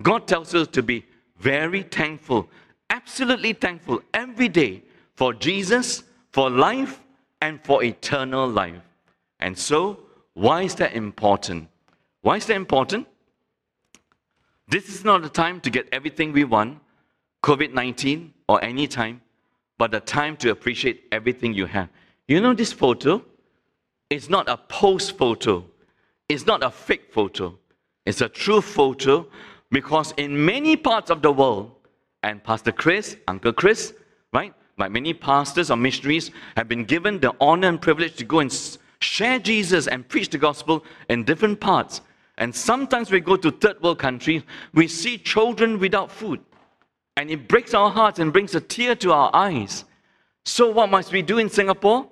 God 0.03 0.27
tells 0.27 0.55
us 0.55 0.69
to 0.69 0.83
be 0.83 1.05
very 1.39 1.83
thankful 1.83 2.49
absolutely 2.91 3.53
thankful 3.53 4.01
every 4.15 4.49
day 4.49 4.83
for 5.15 5.35
Jesus, 5.35 6.05
for 6.33 6.51
life, 6.51 7.01
and 7.41 7.63
for 7.65 7.83
eternal 7.83 8.49
life. 8.49 8.83
And 9.41 9.57
so, 9.57 10.01
why 10.35 10.63
is 10.63 10.75
that 10.77 10.95
important? 10.95 11.69
Why 12.23 12.37
is 12.37 12.47
that 12.47 12.57
important? 12.57 13.07
This 14.69 14.89
is 14.89 15.05
not 15.05 15.23
the 15.23 15.29
time 15.29 15.61
to 15.63 15.71
get 15.71 15.89
everything 15.93 16.33
we 16.33 16.45
want, 16.45 16.79
COVID 17.43 17.73
19 17.73 18.35
or 18.49 18.63
any 18.63 18.87
time, 18.87 19.21
but 19.79 19.91
the 19.91 20.01
time 20.01 20.37
to 20.39 20.51
appreciate 20.51 21.05
everything 21.13 21.55
you 21.55 21.67
have. 21.67 21.89
You 22.29 22.43
know, 22.43 22.53
this 22.53 22.75
photo 22.75 23.25
is 24.11 24.29
not 24.29 24.51
a 24.51 24.59
post 24.59 25.17
photo, 25.17 25.65
it's 26.29 26.45
not 26.45 26.63
a 26.63 26.71
fake 26.71 27.11
photo, 27.11 27.59
it's 28.05 28.21
a 28.21 28.29
true 28.29 28.61
photo 28.61 29.27
because 29.71 30.13
in 30.19 30.45
many 30.45 30.77
parts 30.77 31.11
of 31.11 31.23
the 31.23 31.33
world, 31.33 31.73
and 32.23 32.45
Pastor 32.45 32.71
Chris, 32.73 33.17
Uncle 33.29 33.55
Chris, 33.55 33.95
right? 34.35 34.53
Like 34.77 34.91
many 34.91 35.15
pastors 35.15 35.71
or 35.71 35.77
missionaries 35.77 36.31
have 36.57 36.69
been 36.69 36.85
given 36.85 37.19
the 37.19 37.35
honor 37.41 37.69
and 37.69 37.81
privilege 37.81 38.17
to 38.17 38.25
go 38.25 38.41
and 38.41 38.53
share 39.01 39.39
Jesus 39.39 39.87
and 39.87 40.07
preach 40.07 40.29
the 40.29 40.39
gospel 40.39 40.85
in 41.09 41.25
different 41.25 41.61
parts. 41.61 42.03
And 42.37 42.55
sometimes 42.55 43.11
we 43.11 43.21
go 43.21 43.37
to 43.37 43.51
third 43.51 43.81
world 43.81 43.99
countries, 44.01 44.43
we 44.75 44.87
see 44.87 45.17
children 45.17 45.79
without 45.79 46.11
food. 46.11 46.41
And 47.17 47.31
it 47.31 47.49
breaks 47.49 47.73
our 47.73 47.91
hearts 47.91 48.19
and 48.19 48.33
brings 48.33 48.55
a 48.55 48.61
tear 48.61 48.95
to 48.97 49.13
our 49.13 49.31
eyes. 49.35 49.85
So, 50.45 50.71
what 50.71 50.91
must 50.91 51.11
we 51.11 51.23
do 51.23 51.39
in 51.39 51.49
Singapore? 51.49 52.09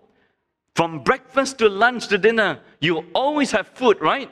From 0.77 0.99
breakfast 0.99 1.57
to 1.59 1.71
lunch 1.71 2.09
to 2.09 2.19
dinner, 2.19 2.61
you 2.81 3.07
always 3.15 3.51
have 3.53 3.69
food, 3.69 3.99
right? 3.99 4.31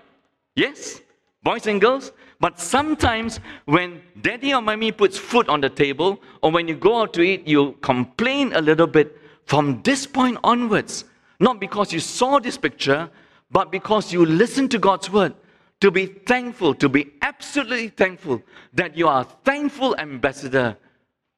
Yes? 0.55 1.01
Boys 1.43 1.67
and 1.67 1.81
girls? 1.81 2.13
But 2.39 2.61
sometimes 2.61 3.41
when 3.65 4.03
daddy 4.21 4.53
or 4.53 4.61
mommy 4.61 4.93
puts 4.93 5.17
food 5.17 5.49
on 5.49 5.63
the 5.63 5.71
table, 5.71 6.21
or 6.43 6.51
when 6.51 6.69
you 6.69 6.75
go 6.75 7.01
out 7.01 7.15
to 7.15 7.23
eat, 7.23 7.49
you 7.49 7.79
complain 7.81 8.53
a 8.53 8.61
little 8.61 8.87
bit 8.87 9.17
from 9.47 9.81
this 9.85 10.07
point 10.07 10.37
onwards. 10.45 11.07
Not 11.41 11.61
because 11.61 11.95
you 11.95 12.01
saw 12.01 12.39
this 12.39 12.59
picture, 12.59 13.09
but 13.51 13.73
because 13.73 14.13
you 14.13 14.27
listened 14.27 14.71
to 14.73 14.79
God's 14.79 15.09
word. 15.09 15.33
To 15.81 15.91
be 15.91 16.05
thankful, 16.05 16.75
to 16.75 16.91
be 16.91 17.11
absolutely 17.23 17.89
thankful 17.89 18.43
that 18.75 18.99
you 18.99 19.09
are 19.09 19.23
a 19.23 19.29
thankful 19.45 19.97
ambassador. 19.97 20.77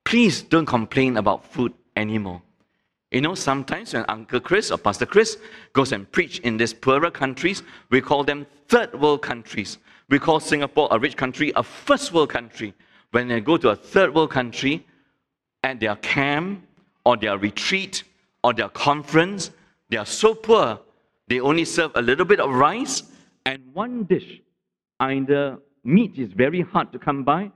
Please 0.04 0.42
don't 0.42 0.66
complain 0.66 1.16
about 1.16 1.44
food 1.44 1.72
anymore. 1.94 2.42
You 3.16 3.22
know, 3.22 3.34
sometimes 3.34 3.94
when 3.94 4.04
Uncle 4.10 4.40
Chris 4.40 4.70
or 4.70 4.76
Pastor 4.76 5.06
Chris 5.06 5.38
goes 5.72 5.92
and 5.92 6.12
preach 6.12 6.38
in 6.40 6.58
these 6.58 6.74
poorer 6.74 7.10
countries, 7.10 7.62
we 7.88 8.02
call 8.02 8.24
them 8.24 8.46
third 8.68 8.92
world 9.00 9.22
countries. 9.22 9.78
We 10.10 10.18
call 10.18 10.38
Singapore 10.38 10.88
a 10.90 10.98
rich 10.98 11.16
country, 11.16 11.50
a 11.56 11.62
first 11.62 12.12
world 12.12 12.28
country. 12.28 12.74
When 13.12 13.28
they 13.28 13.40
go 13.40 13.56
to 13.56 13.70
a 13.70 13.74
third 13.74 14.14
world 14.14 14.32
country, 14.32 14.86
at 15.62 15.80
their 15.80 15.96
camp 15.96 16.62
or 17.06 17.16
their 17.16 17.38
retreat 17.38 18.04
or 18.44 18.52
their 18.52 18.68
conference, 18.68 19.50
they 19.88 19.96
are 19.96 20.04
so 20.04 20.34
poor, 20.34 20.78
they 21.26 21.40
only 21.40 21.64
serve 21.64 21.92
a 21.94 22.02
little 22.02 22.26
bit 22.26 22.38
of 22.38 22.50
rice 22.50 23.02
and 23.46 23.62
one 23.72 24.04
dish. 24.04 24.42
Either 25.00 25.56
meat 25.84 26.18
is 26.18 26.32
very 26.34 26.60
hard 26.60 26.92
to 26.92 26.98
come 26.98 27.24
by, 27.24 27.50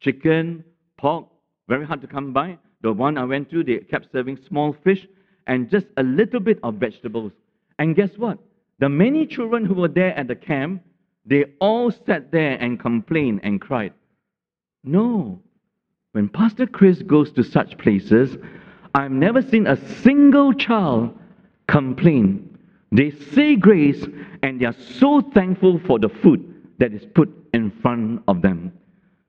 chicken, 0.00 0.62
pork, 0.98 1.24
very 1.66 1.86
hard 1.86 2.02
to 2.02 2.06
come 2.06 2.34
by. 2.34 2.58
The 2.82 2.92
one 2.92 3.18
I 3.18 3.24
went 3.24 3.50
to, 3.50 3.64
they 3.64 3.78
kept 3.78 4.12
serving 4.12 4.38
small 4.46 4.76
fish 4.84 5.06
and 5.46 5.70
just 5.70 5.86
a 5.96 6.02
little 6.02 6.40
bit 6.40 6.58
of 6.62 6.74
vegetables. 6.74 7.32
And 7.78 7.96
guess 7.96 8.10
what? 8.16 8.38
The 8.78 8.88
many 8.88 9.26
children 9.26 9.64
who 9.64 9.74
were 9.74 9.88
there 9.88 10.16
at 10.16 10.28
the 10.28 10.36
camp, 10.36 10.82
they 11.26 11.46
all 11.60 11.90
sat 11.90 12.30
there 12.30 12.52
and 12.52 12.78
complained 12.78 13.40
and 13.42 13.60
cried. 13.60 13.92
No. 14.84 15.40
When 16.12 16.28
Pastor 16.28 16.66
Chris 16.66 17.02
goes 17.02 17.32
to 17.32 17.42
such 17.42 17.76
places, 17.78 18.36
I've 18.94 19.10
never 19.10 19.42
seen 19.42 19.66
a 19.66 19.76
single 20.00 20.52
child 20.52 21.16
complain. 21.66 22.58
They 22.92 23.10
say 23.10 23.56
grace 23.56 24.04
and 24.42 24.60
they 24.60 24.64
are 24.64 24.76
so 24.98 25.20
thankful 25.20 25.80
for 25.86 25.98
the 25.98 26.08
food 26.08 26.54
that 26.78 26.92
is 26.92 27.04
put 27.14 27.28
in 27.52 27.70
front 27.82 28.22
of 28.28 28.40
them. 28.40 28.72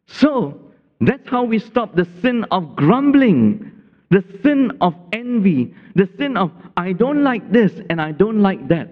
So, 0.08 0.68
that's 1.02 1.28
how 1.30 1.44
we 1.44 1.60
stop 1.60 1.96
the 1.96 2.08
sin 2.22 2.46
of 2.52 2.76
grumbling, 2.76 3.72
the 4.10 4.24
sin 4.44 4.72
of 4.82 4.96
envy, 5.14 5.74
the 5.96 6.10
sin 6.18 6.36
of 6.36 6.52
I 6.76 6.94
don't 6.94 7.24
like 7.24 7.52
this 7.52 7.72
and 7.90 8.02
I 8.02 8.12
don't 8.12 8.42
like 8.42 8.68
that. 8.68 8.90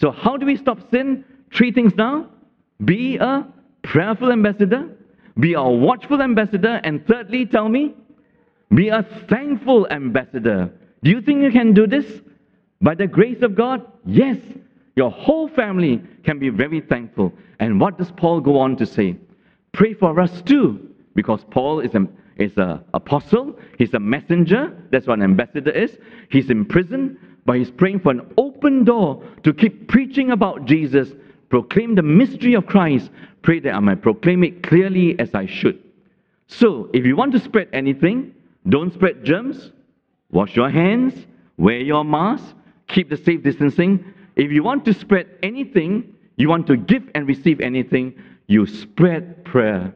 So, 0.00 0.10
how 0.10 0.36
do 0.36 0.46
we 0.46 0.56
stop 0.56 0.78
sin? 0.90 1.24
Three 1.52 1.72
things 1.72 1.94
now 1.96 2.28
be 2.84 3.16
a 3.16 3.46
prayerful 3.82 4.32
ambassador, 4.32 4.88
be 5.38 5.54
a 5.54 5.62
watchful 5.62 6.22
ambassador, 6.22 6.80
and 6.84 7.06
thirdly, 7.06 7.46
tell 7.46 7.68
me, 7.68 7.94
be 8.74 8.88
a 8.88 9.02
thankful 9.28 9.86
ambassador. 9.90 10.70
Do 11.02 11.10
you 11.10 11.20
think 11.20 11.42
you 11.42 11.50
can 11.50 11.74
do 11.74 11.86
this? 11.86 12.06
By 12.80 12.94
the 12.94 13.06
grace 13.06 13.42
of 13.42 13.54
God? 13.54 13.84
Yes. 14.06 14.38
Your 14.96 15.10
whole 15.10 15.48
family 15.48 16.02
can 16.24 16.38
be 16.38 16.48
very 16.50 16.80
thankful. 16.80 17.32
And 17.58 17.80
what 17.80 17.98
does 17.98 18.10
Paul 18.12 18.40
go 18.40 18.58
on 18.58 18.76
to 18.76 18.86
say? 18.86 19.16
Pray 19.72 19.94
for 19.94 20.18
us 20.20 20.42
too, 20.42 20.89
because 21.20 21.44
Paul 21.50 21.80
is 21.80 21.94
an 21.94 22.08
is 22.36 22.56
an 22.56 22.82
apostle, 22.94 23.58
he's 23.76 23.92
a 23.92 24.00
messenger, 24.00 24.74
that's 24.90 25.06
what 25.06 25.18
an 25.18 25.24
ambassador 25.24 25.70
is. 25.70 25.98
He's 26.30 26.48
in 26.48 26.64
prison, 26.64 27.18
but 27.44 27.56
he's 27.56 27.70
praying 27.70 28.00
for 28.00 28.12
an 28.12 28.22
open 28.38 28.84
door 28.84 29.22
to 29.42 29.52
keep 29.52 29.88
preaching 29.88 30.30
about 30.30 30.64
Jesus, 30.64 31.10
proclaim 31.50 31.94
the 31.94 32.02
mystery 32.02 32.54
of 32.54 32.64
Christ. 32.64 33.10
Pray 33.42 33.60
that 33.60 33.74
I 33.74 33.80
might 33.80 34.00
proclaim 34.00 34.42
it 34.42 34.62
clearly 34.62 35.18
as 35.18 35.34
I 35.34 35.44
should. 35.44 35.82
So, 36.46 36.88
if 36.94 37.04
you 37.04 37.14
want 37.14 37.32
to 37.32 37.38
spread 37.38 37.68
anything, 37.74 38.34
don't 38.66 38.92
spread 38.94 39.22
germs, 39.22 39.70
wash 40.30 40.56
your 40.56 40.70
hands, 40.70 41.26
wear 41.58 41.80
your 41.80 42.04
mask, 42.04 42.54
keep 42.88 43.10
the 43.10 43.18
safe 43.18 43.42
distancing. 43.42 44.14
If 44.36 44.50
you 44.50 44.62
want 44.62 44.86
to 44.86 44.94
spread 44.94 45.26
anything, 45.42 46.14
you 46.36 46.48
want 46.48 46.66
to 46.68 46.76
give 46.78 47.02
and 47.14 47.28
receive 47.28 47.60
anything, 47.60 48.14
you 48.46 48.66
spread 48.66 49.44
prayer. 49.44 49.94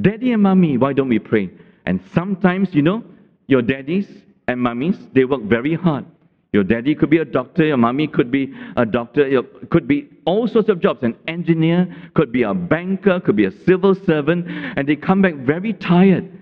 Daddy 0.00 0.32
and 0.32 0.42
mommy, 0.42 0.76
why 0.76 0.92
don't 0.92 1.08
we 1.08 1.18
pray? 1.18 1.50
And 1.86 2.00
sometimes, 2.12 2.74
you 2.74 2.82
know, 2.82 3.02
your 3.46 3.62
daddies 3.62 4.06
and 4.48 4.60
mummies, 4.60 4.96
they 5.14 5.24
work 5.24 5.42
very 5.42 5.74
hard. 5.74 6.04
Your 6.52 6.64
daddy 6.64 6.94
could 6.94 7.10
be 7.10 7.18
a 7.18 7.24
doctor, 7.24 7.66
your 7.66 7.76
mommy 7.76 8.06
could 8.06 8.30
be 8.30 8.52
a 8.76 8.86
doctor, 8.86 9.42
could 9.70 9.86
be 9.86 10.08
all 10.24 10.48
sorts 10.48 10.68
of 10.68 10.80
jobs. 10.80 11.02
An 11.02 11.14
engineer, 11.28 11.86
could 12.14 12.32
be 12.32 12.42
a 12.42 12.54
banker, 12.54 13.20
could 13.20 13.36
be 13.36 13.44
a 13.44 13.50
civil 13.64 13.94
servant, 13.94 14.46
and 14.48 14.88
they 14.88 14.96
come 14.96 15.20
back 15.20 15.34
very 15.34 15.72
tired. 15.74 16.32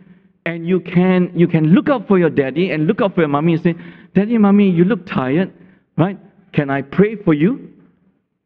And 0.46 0.68
you 0.68 0.78
can 0.78 1.32
you 1.34 1.48
can 1.48 1.68
look 1.68 1.88
out 1.88 2.06
for 2.06 2.18
your 2.18 2.30
daddy 2.30 2.70
and 2.70 2.86
look 2.86 3.00
out 3.00 3.14
for 3.14 3.22
your 3.22 3.28
mommy 3.28 3.54
and 3.54 3.62
say, 3.62 3.74
Daddy 4.14 4.38
mommy, 4.38 4.70
you 4.70 4.84
look 4.84 5.06
tired, 5.06 5.52
right? 5.96 6.18
Can 6.52 6.70
I 6.70 6.82
pray 6.82 7.16
for 7.16 7.34
you? 7.34 7.72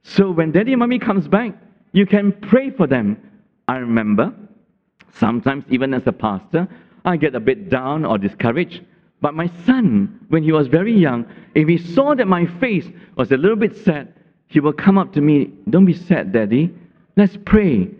So 0.02 0.30
when 0.30 0.52
daddy 0.52 0.72
and 0.72 0.78
mommy 0.78 0.98
comes 0.98 1.28
back, 1.28 1.54
you 1.92 2.06
can 2.06 2.32
pray 2.32 2.70
for 2.70 2.86
them. 2.86 3.18
I 3.66 3.76
remember 3.76 4.32
sometimes 5.14 5.64
even 5.68 5.94
as 5.94 6.06
a 6.06 6.12
pastor, 6.12 6.68
I 7.04 7.16
get 7.16 7.34
a 7.34 7.40
bit 7.40 7.70
down 7.70 8.04
or 8.04 8.18
discouraged. 8.18 8.84
But 9.20 9.34
my 9.34 9.50
son, 9.66 10.20
when 10.28 10.42
he 10.42 10.52
was 10.52 10.68
very 10.68 10.92
young, 10.92 11.26
if 11.54 11.66
he 11.68 11.78
saw 11.78 12.14
that 12.14 12.26
my 12.28 12.46
face 12.60 12.86
was 13.16 13.32
a 13.32 13.36
little 13.36 13.56
bit 13.56 13.76
sad, 13.76 14.12
he 14.46 14.60
will 14.60 14.72
come 14.72 14.98
up 14.98 15.12
to 15.14 15.20
me, 15.20 15.52
Don't 15.68 15.84
be 15.84 15.94
sad, 15.94 16.32
Daddy. 16.32 16.74
Let's 17.16 17.36
pray. 17.44 17.90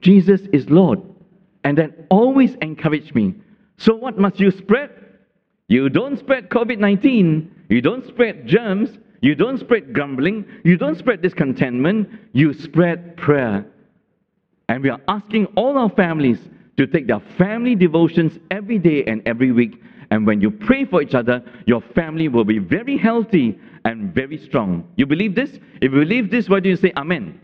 Jesus 0.00 0.40
is 0.52 0.70
Lord. 0.70 1.00
And 1.64 1.76
then 1.76 1.92
always 2.10 2.54
encourage 2.62 3.12
me. 3.14 3.34
So, 3.76 3.94
what 3.94 4.18
must 4.18 4.38
you 4.38 4.50
spread? 4.50 4.90
You 5.68 5.88
don't 5.88 6.18
spread 6.18 6.48
COVID 6.48 6.78
19, 6.78 7.66
you 7.68 7.82
don't 7.82 8.06
spread 8.06 8.46
germs, 8.46 8.90
you 9.20 9.34
don't 9.34 9.58
spread 9.58 9.92
grumbling, 9.92 10.46
you 10.64 10.76
don't 10.76 10.96
spread 10.96 11.20
discontentment, 11.20 12.08
you 12.32 12.54
spread 12.54 13.16
prayer. 13.16 13.66
And 14.68 14.82
we 14.82 14.88
are 14.88 15.00
asking 15.08 15.46
all 15.56 15.76
our 15.76 15.90
families 15.90 16.38
to 16.78 16.86
take 16.86 17.08
their 17.08 17.20
family 17.36 17.74
devotions 17.74 18.38
every 18.52 18.78
day 18.78 19.04
and 19.04 19.20
every 19.26 19.50
week. 19.50 19.82
And 20.10 20.24
when 20.26 20.40
you 20.40 20.50
pray 20.50 20.84
for 20.84 21.02
each 21.02 21.14
other, 21.14 21.42
your 21.66 21.80
family 21.80 22.28
will 22.28 22.44
be 22.44 22.60
very 22.60 22.96
healthy 22.96 23.58
and 23.84 24.14
very 24.14 24.38
strong. 24.38 24.88
You 24.96 25.04
believe 25.04 25.34
this? 25.34 25.50
If 25.82 25.92
you 25.92 26.00
believe 26.00 26.30
this, 26.30 26.48
why 26.48 26.60
do 26.60 26.68
you 26.68 26.76
say 26.76 26.92
Amen? 26.96 27.40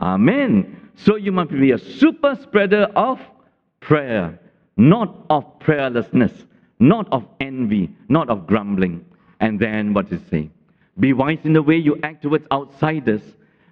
Amen. 0.00 0.90
So 0.94 1.16
you 1.16 1.32
must 1.32 1.50
be 1.50 1.72
a 1.72 1.78
super 1.78 2.38
spreader 2.40 2.84
of 2.94 3.18
prayer, 3.80 4.38
not 4.76 5.26
of 5.28 5.44
prayerlessness, 5.58 6.46
not 6.78 7.12
of 7.12 7.26
envy, 7.40 7.90
not 8.08 8.30
of 8.30 8.46
grumbling. 8.46 9.04
And 9.40 9.58
then 9.58 9.92
what 9.92 10.08
does 10.08 10.20
it 10.22 10.30
say? 10.30 10.50
Be 11.00 11.12
wise 11.12 11.38
in 11.44 11.52
the 11.52 11.62
way 11.62 11.76
you 11.76 11.98
act 12.04 12.22
towards 12.22 12.46
outsiders. 12.52 13.22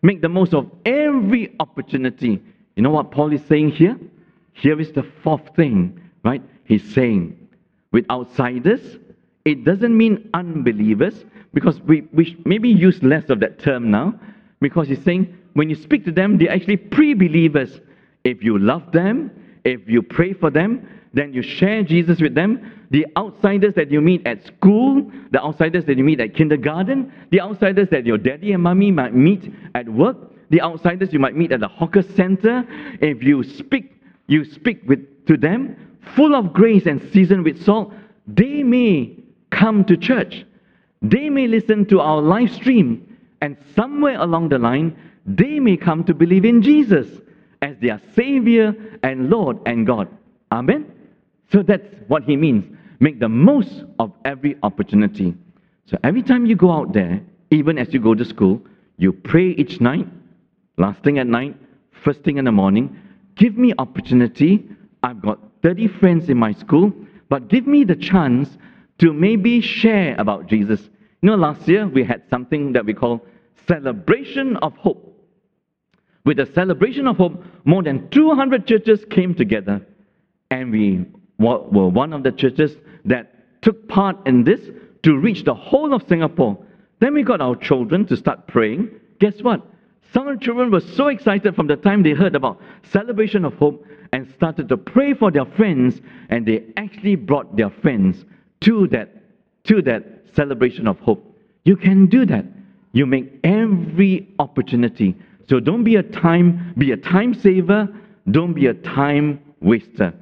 Make 0.02 0.20
the 0.20 0.28
most 0.28 0.52
of 0.52 0.68
every 0.84 1.54
opportunity. 1.60 2.42
You 2.74 2.82
know 2.82 2.90
what 2.90 3.12
Paul 3.12 3.32
is 3.32 3.44
saying 3.46 3.72
here? 3.72 3.96
Here 4.58 4.80
is 4.80 4.90
the 4.92 5.04
fourth 5.22 5.54
thing, 5.54 6.00
right? 6.24 6.42
He's 6.64 6.82
saying, 6.92 7.48
with 7.92 8.04
outsiders, 8.10 8.98
it 9.44 9.64
doesn't 9.64 9.96
mean 9.96 10.28
unbelievers, 10.34 11.24
because 11.54 11.80
we, 11.82 12.08
we 12.12 12.36
maybe 12.44 12.68
use 12.68 13.00
less 13.02 13.30
of 13.30 13.38
that 13.40 13.60
term 13.60 13.90
now, 13.90 14.18
because 14.60 14.88
he's 14.88 15.02
saying, 15.04 15.32
when 15.54 15.70
you 15.70 15.76
speak 15.76 16.04
to 16.06 16.12
them, 16.12 16.38
they're 16.38 16.50
actually 16.50 16.76
pre 16.76 17.14
believers. 17.14 17.80
If 18.24 18.42
you 18.42 18.58
love 18.58 18.90
them, 18.92 19.30
if 19.64 19.88
you 19.88 20.02
pray 20.02 20.32
for 20.32 20.50
them, 20.50 20.88
then 21.14 21.32
you 21.32 21.40
share 21.42 21.84
Jesus 21.84 22.20
with 22.20 22.34
them. 22.34 22.72
The 22.90 23.06
outsiders 23.16 23.74
that 23.74 23.92
you 23.92 24.00
meet 24.00 24.26
at 24.26 24.44
school, 24.44 25.10
the 25.30 25.40
outsiders 25.40 25.84
that 25.84 25.96
you 25.96 26.04
meet 26.04 26.20
at 26.20 26.34
kindergarten, 26.34 27.12
the 27.30 27.40
outsiders 27.40 27.88
that 27.90 28.04
your 28.04 28.18
daddy 28.18 28.52
and 28.52 28.62
mommy 28.62 28.90
might 28.90 29.14
meet 29.14 29.52
at 29.76 29.88
work, 29.88 30.16
the 30.50 30.60
outsiders 30.60 31.12
you 31.12 31.18
might 31.18 31.36
meet 31.36 31.52
at 31.52 31.60
the 31.60 31.68
hawker 31.68 32.02
center, 32.02 32.64
if 33.00 33.22
you 33.22 33.44
speak 33.44 33.97
you 34.28 34.44
speak 34.44 34.82
with, 34.86 35.26
to 35.26 35.36
them, 35.36 35.76
full 36.14 36.34
of 36.34 36.52
grace 36.52 36.86
and 36.86 37.02
seasoned 37.12 37.44
with 37.44 37.62
salt, 37.64 37.92
they 38.26 38.62
may 38.62 39.16
come 39.50 39.84
to 39.86 39.96
church. 39.96 40.44
They 41.02 41.28
may 41.28 41.46
listen 41.46 41.86
to 41.86 42.00
our 42.00 42.20
live 42.20 42.50
stream, 42.52 43.18
and 43.40 43.56
somewhere 43.74 44.20
along 44.20 44.50
the 44.50 44.58
line, 44.58 44.96
they 45.26 45.58
may 45.58 45.76
come 45.76 46.04
to 46.04 46.14
believe 46.14 46.44
in 46.44 46.62
Jesus 46.62 47.08
as 47.62 47.76
their 47.80 48.00
Savior 48.14 48.74
and 49.02 49.30
Lord 49.30 49.58
and 49.66 49.86
God. 49.86 50.08
Amen? 50.52 50.86
So 51.52 51.62
that's 51.62 51.86
what 52.08 52.24
he 52.24 52.36
means. 52.36 52.76
Make 53.00 53.20
the 53.20 53.28
most 53.28 53.84
of 53.98 54.12
every 54.24 54.56
opportunity. 54.62 55.34
So 55.86 55.96
every 56.04 56.22
time 56.22 56.46
you 56.46 56.56
go 56.56 56.72
out 56.72 56.92
there, 56.92 57.20
even 57.50 57.78
as 57.78 57.92
you 57.94 58.00
go 58.00 58.14
to 58.14 58.24
school, 58.24 58.60
you 58.98 59.12
pray 59.12 59.50
each 59.50 59.80
night, 59.80 60.06
last 60.76 61.02
thing 61.02 61.18
at 61.18 61.26
night, 61.26 61.56
first 62.04 62.22
thing 62.22 62.38
in 62.38 62.44
the 62.44 62.52
morning, 62.52 62.96
Give 63.38 63.56
me 63.56 63.72
opportunity. 63.78 64.68
I've 65.02 65.22
got 65.22 65.38
30 65.62 65.88
friends 66.00 66.28
in 66.28 66.36
my 66.36 66.52
school, 66.52 66.92
but 67.28 67.48
give 67.48 67.66
me 67.66 67.84
the 67.84 67.96
chance 67.96 68.58
to 68.98 69.12
maybe 69.12 69.60
share 69.60 70.16
about 70.18 70.48
Jesus. 70.48 70.80
You 71.22 71.30
know, 71.30 71.36
last 71.36 71.66
year 71.68 71.86
we 71.86 72.02
had 72.04 72.22
something 72.28 72.72
that 72.72 72.84
we 72.84 72.94
call 72.94 73.24
Celebration 73.66 74.56
of 74.56 74.76
Hope. 74.76 75.04
With 76.24 76.38
the 76.38 76.46
Celebration 76.46 77.06
of 77.06 77.16
Hope, 77.16 77.42
more 77.64 77.82
than 77.82 78.10
200 78.10 78.66
churches 78.66 79.04
came 79.08 79.34
together, 79.34 79.86
and 80.50 80.72
we 80.72 81.06
were 81.38 81.88
one 81.88 82.12
of 82.12 82.24
the 82.24 82.32
churches 82.32 82.76
that 83.04 83.62
took 83.62 83.88
part 83.88 84.16
in 84.26 84.42
this 84.44 84.60
to 85.04 85.16
reach 85.16 85.44
the 85.44 85.54
whole 85.54 85.94
of 85.94 86.06
Singapore. 86.08 86.58
Then 87.00 87.14
we 87.14 87.22
got 87.22 87.40
our 87.40 87.54
children 87.54 88.04
to 88.06 88.16
start 88.16 88.48
praying. 88.48 88.90
Guess 89.20 89.42
what? 89.42 89.64
Some 90.12 90.38
children 90.38 90.70
were 90.70 90.80
so 90.80 91.08
excited 91.08 91.54
from 91.54 91.66
the 91.66 91.76
time 91.76 92.02
they 92.02 92.12
heard 92.12 92.34
about 92.34 92.60
celebration 92.90 93.44
of 93.44 93.54
hope 93.54 93.84
and 94.12 94.26
started 94.34 94.68
to 94.70 94.76
pray 94.76 95.12
for 95.12 95.30
their 95.30 95.44
friends, 95.44 96.00
and 96.30 96.46
they 96.46 96.64
actually 96.76 97.14
brought 97.14 97.56
their 97.56 97.70
friends 97.70 98.24
to 98.62 98.86
that, 98.88 99.10
to 99.64 99.82
that 99.82 100.04
celebration 100.34 100.86
of 100.88 100.98
hope. 101.00 101.36
You 101.64 101.76
can 101.76 102.06
do 102.06 102.24
that. 102.26 102.46
You 102.92 103.04
make 103.04 103.38
every 103.44 104.28
opportunity. 104.38 105.14
So 105.48 105.60
don't 105.60 105.84
be 105.84 105.96
a 105.96 106.02
time, 106.02 106.74
be 106.78 106.92
a 106.92 106.96
time 106.96 107.34
saver, 107.34 107.88
don't 108.30 108.54
be 108.54 108.66
a 108.66 108.74
time 108.74 109.40
waster. 109.60 110.14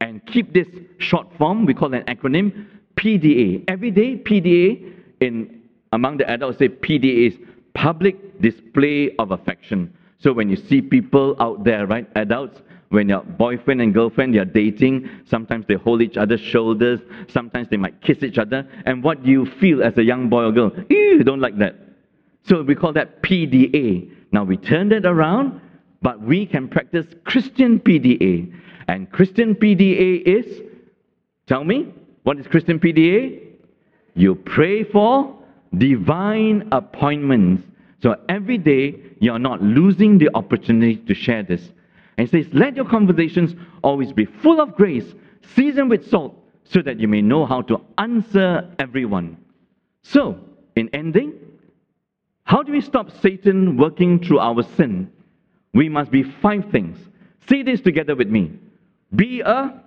And 0.00 0.24
keep 0.26 0.52
this 0.52 0.68
short 0.98 1.26
form, 1.36 1.66
we 1.66 1.74
call 1.74 1.92
an 1.94 2.02
acronym, 2.02 2.66
PDA. 2.96 3.64
Every 3.68 3.90
day, 3.90 4.16
PDA 4.16 4.92
in 5.20 5.62
among 5.92 6.16
the 6.16 6.28
adults 6.28 6.58
say 6.58 6.68
PDA 6.68 7.28
is 7.28 7.38
public 7.74 8.16
display 8.42 9.14
of 9.18 9.30
affection. 9.30 9.92
So 10.18 10.32
when 10.32 10.50
you 10.50 10.56
see 10.56 10.82
people 10.82 11.36
out 11.40 11.64
there, 11.64 11.86
right, 11.86 12.06
adults, 12.16 12.60
when 12.90 13.08
your 13.08 13.22
boyfriend 13.22 13.80
and 13.80 13.94
girlfriend 13.94 14.34
they're 14.34 14.44
dating, 14.44 15.08
sometimes 15.24 15.64
they 15.66 15.74
hold 15.74 16.02
each 16.02 16.18
other's 16.18 16.40
shoulders, 16.40 17.00
sometimes 17.28 17.68
they 17.70 17.78
might 17.78 18.02
kiss 18.02 18.22
each 18.22 18.36
other, 18.36 18.68
and 18.84 19.02
what 19.02 19.22
do 19.24 19.30
you 19.30 19.46
feel 19.58 19.82
as 19.82 19.96
a 19.96 20.02
young 20.02 20.28
boy 20.28 20.44
or 20.44 20.52
girl? 20.52 20.72
You 20.90 21.24
don't 21.24 21.40
like 21.40 21.56
that. 21.58 21.74
So 22.44 22.62
we 22.62 22.74
call 22.74 22.92
that 22.92 23.22
PDA. 23.22 24.10
Now 24.32 24.44
we 24.44 24.58
turn 24.58 24.90
that 24.90 25.06
around, 25.06 25.60
but 26.02 26.20
we 26.20 26.44
can 26.44 26.68
practice 26.68 27.06
Christian 27.24 27.80
PDA. 27.80 28.52
And 28.88 29.10
Christian 29.10 29.54
PDA 29.54 30.22
is, 30.22 30.60
tell 31.46 31.64
me, 31.64 31.94
what 32.24 32.38
is 32.38 32.46
Christian 32.46 32.78
PDA? 32.78 33.40
You 34.14 34.34
pray 34.34 34.84
for 34.84 35.34
divine 35.78 36.68
appointments. 36.72 37.62
So 38.02 38.16
every 38.28 38.58
day, 38.58 38.96
you're 39.20 39.38
not 39.38 39.62
losing 39.62 40.18
the 40.18 40.28
opportunity 40.34 40.96
to 40.96 41.14
share 41.14 41.44
this. 41.44 41.70
And 42.18 42.28
he 42.28 42.42
says, 42.42 42.52
Let 42.52 42.74
your 42.74 42.84
conversations 42.84 43.54
always 43.82 44.12
be 44.12 44.24
full 44.24 44.60
of 44.60 44.74
grace, 44.74 45.14
seasoned 45.54 45.88
with 45.88 46.08
salt, 46.10 46.36
so 46.64 46.82
that 46.82 46.98
you 46.98 47.06
may 47.06 47.22
know 47.22 47.46
how 47.46 47.62
to 47.62 47.80
answer 47.98 48.68
everyone. 48.80 49.36
So, 50.02 50.38
in 50.74 50.90
ending, 50.92 51.34
how 52.42 52.64
do 52.64 52.72
we 52.72 52.80
stop 52.80 53.10
Satan 53.20 53.76
working 53.76 54.18
through 54.18 54.40
our 54.40 54.64
sin? 54.76 55.10
We 55.72 55.88
must 55.88 56.10
be 56.10 56.24
five 56.24 56.70
things. 56.72 56.98
Say 57.48 57.62
this 57.62 57.80
together 57.80 58.16
with 58.16 58.28
me. 58.28 58.52
Be 59.14 59.40
a. 59.40 59.80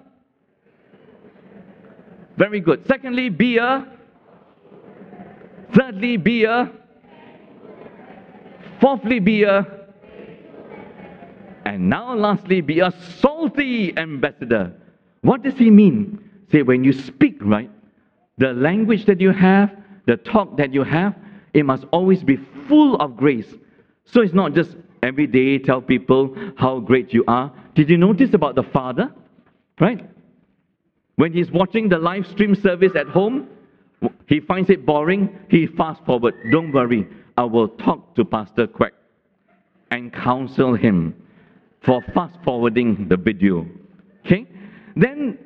Very 2.37 2.61
good. 2.61 2.87
Secondly, 2.87 3.29
be 3.29 3.57
a. 3.57 3.85
Thirdly, 5.73 6.15
be 6.15 6.45
a. 6.45 6.71
Fourthly, 8.85 9.19
be 9.19 9.41
a. 9.41 9.65
And 11.65 11.89
now, 11.89 12.13
lastly, 12.13 12.61
be 12.61 12.81
a 12.81 12.93
salty 13.19 13.97
ambassador. 13.97 14.75
What 15.21 15.41
does 15.41 15.55
he 15.55 15.71
mean? 15.71 16.19
Say, 16.51 16.61
when 16.61 16.83
you 16.83 16.93
speak, 16.93 17.37
right, 17.41 17.71
the 18.37 18.53
language 18.53 19.07
that 19.07 19.19
you 19.19 19.31
have, 19.31 19.71
the 20.05 20.17
talk 20.17 20.55
that 20.57 20.71
you 20.71 20.83
have, 20.83 21.15
it 21.55 21.65
must 21.65 21.85
always 21.91 22.23
be 22.23 22.37
full 22.67 22.95
of 22.97 23.17
grace. 23.17 23.51
So 24.03 24.21
it's 24.21 24.35
not 24.35 24.53
just 24.53 24.75
every 25.01 25.25
day 25.25 25.57
tell 25.57 25.81
people 25.81 26.37
how 26.55 26.79
great 26.79 27.11
you 27.11 27.23
are. 27.27 27.51
Did 27.73 27.89
you 27.89 27.97
notice 27.97 28.35
about 28.35 28.53
the 28.53 28.61
father? 28.71 29.11
Right? 29.79 30.07
When 31.15 31.33
he's 31.33 31.49
watching 31.49 31.89
the 31.89 31.97
live 31.97 32.27
stream 32.27 32.53
service 32.53 32.91
at 32.95 33.07
home, 33.07 33.47
he 34.27 34.41
finds 34.41 34.69
it 34.69 34.85
boring, 34.85 35.35
he 35.49 35.65
fast 35.65 36.05
forward. 36.05 36.35
Don't 36.51 36.71
worry, 36.71 37.07
I 37.37 37.43
will 37.43 37.67
talk 37.67 38.15
to 38.15 38.25
Pastor 38.25 38.67
Quack 38.67 38.93
and 39.91 40.11
counsel 40.11 40.75
him 40.75 41.15
for 41.81 42.01
fast 42.13 42.35
forwarding 42.43 43.07
the 43.07 43.17
video. 43.17 43.67
Okay? 44.25 44.47
Then 44.95 45.37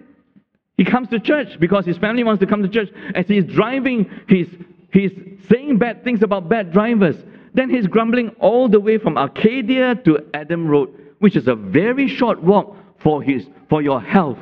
he 0.77 0.85
comes 0.85 1.09
to 1.09 1.19
church 1.19 1.59
because 1.59 1.85
his 1.85 1.97
family 1.97 2.23
wants 2.23 2.39
to 2.39 2.47
come 2.47 2.61
to 2.61 2.69
church. 2.69 2.89
As 3.15 3.27
he's 3.27 3.43
driving, 3.43 4.09
he's, 4.27 4.47
he's 4.93 5.11
saying 5.49 5.77
bad 5.77 6.03
things 6.03 6.21
about 6.23 6.47
bad 6.47 6.71
drivers. 6.71 7.17
Then 7.53 7.69
he's 7.69 7.87
grumbling 7.87 8.29
all 8.39 8.69
the 8.69 8.79
way 8.79 8.97
from 8.97 9.17
Arcadia 9.17 9.95
to 10.05 10.19
Adam 10.33 10.67
Road, 10.67 10.89
which 11.19 11.35
is 11.35 11.47
a 11.47 11.55
very 11.55 12.07
short 12.07 12.41
walk 12.41 12.77
for, 12.99 13.21
his, 13.23 13.47
for 13.67 13.81
your 13.81 13.99
health. 13.99 14.37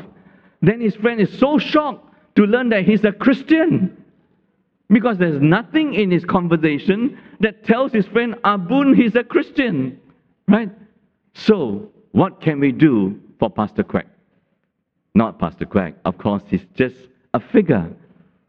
Then 0.61 0.81
his 0.81 0.95
friend 0.95 1.21
is 1.21 1.39
so 1.39 1.57
shocked 1.57 2.13
to 2.35 2.43
learn 2.43 2.69
that 2.69 2.83
he's 2.83 3.03
a 3.05 3.11
Christian 3.11 4.03
because 4.89 5.17
there's 5.17 5.41
nothing 5.41 5.93
in 5.93 6.11
his 6.11 6.23
conversation 6.23 7.19
that 7.39 7.63
tells 7.65 7.91
his 7.91 8.05
friend 8.07 8.35
Abun 8.43 8.95
he's 8.95 9.15
a 9.15 9.23
Christian. 9.23 9.99
Right? 10.47 10.71
So, 11.33 11.89
what 12.11 12.41
can 12.41 12.59
we 12.59 12.71
do 12.71 13.19
for 13.39 13.49
Pastor 13.49 13.83
Quack? 13.83 14.07
Not 15.13 15.39
Pastor 15.39 15.65
Quack. 15.65 15.95
Of 16.05 16.17
course, 16.17 16.43
he's 16.47 16.65
just 16.75 16.95
a 17.33 17.39
figure. 17.39 17.91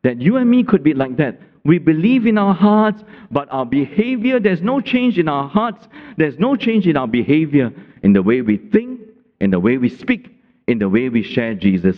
That 0.05 0.21
you 0.23 0.37
and 0.37 0.49
me 0.49 0.63
could 0.63 0.85
be 0.85 0.95
like 0.95 1.17
that. 1.17 1.41
We 1.65 1.79
believe 1.79 2.27
in 2.27 2.39
our 2.39 2.55
hearts, 2.55 3.03
but 3.31 3.49
our 3.51 3.67
behavior, 3.67 4.39
there's 4.39 4.63
no 4.63 4.81
change 4.81 5.19
in 5.19 5.29
our 5.29 5.49
hearts. 5.49 5.89
There's 6.17 6.39
no 6.39 6.57
change 6.57 6.87
in 6.87 6.97
our 6.97 7.09
behavior, 7.09 7.73
in 8.03 8.13
the 8.13 8.23
way 8.23 8.41
we 8.43 8.57
think, 8.57 9.01
in 9.41 9.51
the 9.51 9.61
way 9.61 9.77
we 9.77 9.89
speak, 9.89 10.35
in 10.67 10.79
the 10.79 10.89
way 10.89 11.09
we 11.09 11.23
share 11.23 11.55
Jesus. 11.55 11.97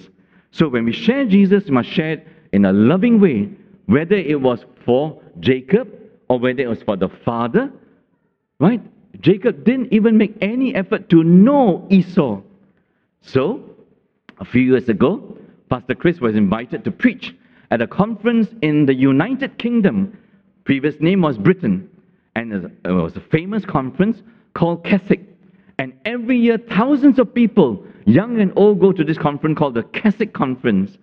So 0.51 0.69
when 0.69 0.87
we 0.87 0.93
share 0.93 1.27
Jesus, 1.27 1.65
we 1.67 1.73
must 1.73 1.91
share 1.91 2.13
it 2.13 2.29
in 2.53 2.65
a 2.65 2.73
loving 2.73 3.21
way, 3.21 3.49
whether 3.91 4.15
it 4.15 4.41
was 4.41 4.65
for 4.87 5.21
Jacob 5.41 5.89
or 6.29 6.39
whether 6.39 6.63
it 6.63 6.69
was 6.69 6.81
for 6.85 6.97
the 6.97 7.09
father, 7.25 7.73
right? 8.61 8.81
Jacob 9.21 9.65
didn't 9.65 9.93
even 9.93 10.17
make 10.17 10.37
any 10.41 10.73
effort 10.77 11.11
to 11.11 11.25
know 11.25 11.89
Esau. 11.91 12.41
So, 13.21 13.65
a 14.39 14.45
few 14.45 14.63
years 14.63 14.89
ago, 14.89 15.37
Pastor 15.69 15.97
Chris 15.97 16.21
was 16.21 16.37
invited 16.37 16.85
to 16.85 16.93
preach 16.93 17.35
at 17.73 17.83
a 17.83 17.87
conference 17.89 18.47
in 18.63 18.87
the 18.87 18.95
United 18.95 19.59
Kingdom. 19.59 20.17
Previous 20.63 20.95
name 21.01 21.23
was 21.23 21.37
Britain. 21.37 21.91
And 22.37 22.71
it 22.85 22.91
was 22.93 23.17
a 23.17 23.21
famous 23.21 23.65
conference 23.65 24.23
called 24.55 24.85
Keswick. 24.85 25.23
And 25.79 25.95
every 26.05 26.39
year, 26.39 26.59
thousands 26.59 27.19
of 27.19 27.35
people, 27.35 27.85
young 28.07 28.41
and 28.41 28.53
old, 28.55 28.79
go 28.79 28.93
to 28.93 29.03
this 29.03 29.19
conference 29.19 29.59
called 29.59 29.75
the 29.75 29.83
Keswick 29.83 30.33
Conference. 30.33 30.97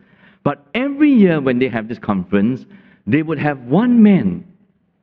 But 0.44 0.66
every 0.74 1.12
year, 1.12 1.42
when 1.42 1.60
they 1.60 1.68
have 1.68 1.88
this 1.88 2.00
conference, 2.00 2.66
they 3.06 3.24
would 3.24 3.40
have 3.40 3.60
one 3.62 4.02
man, 4.02 4.46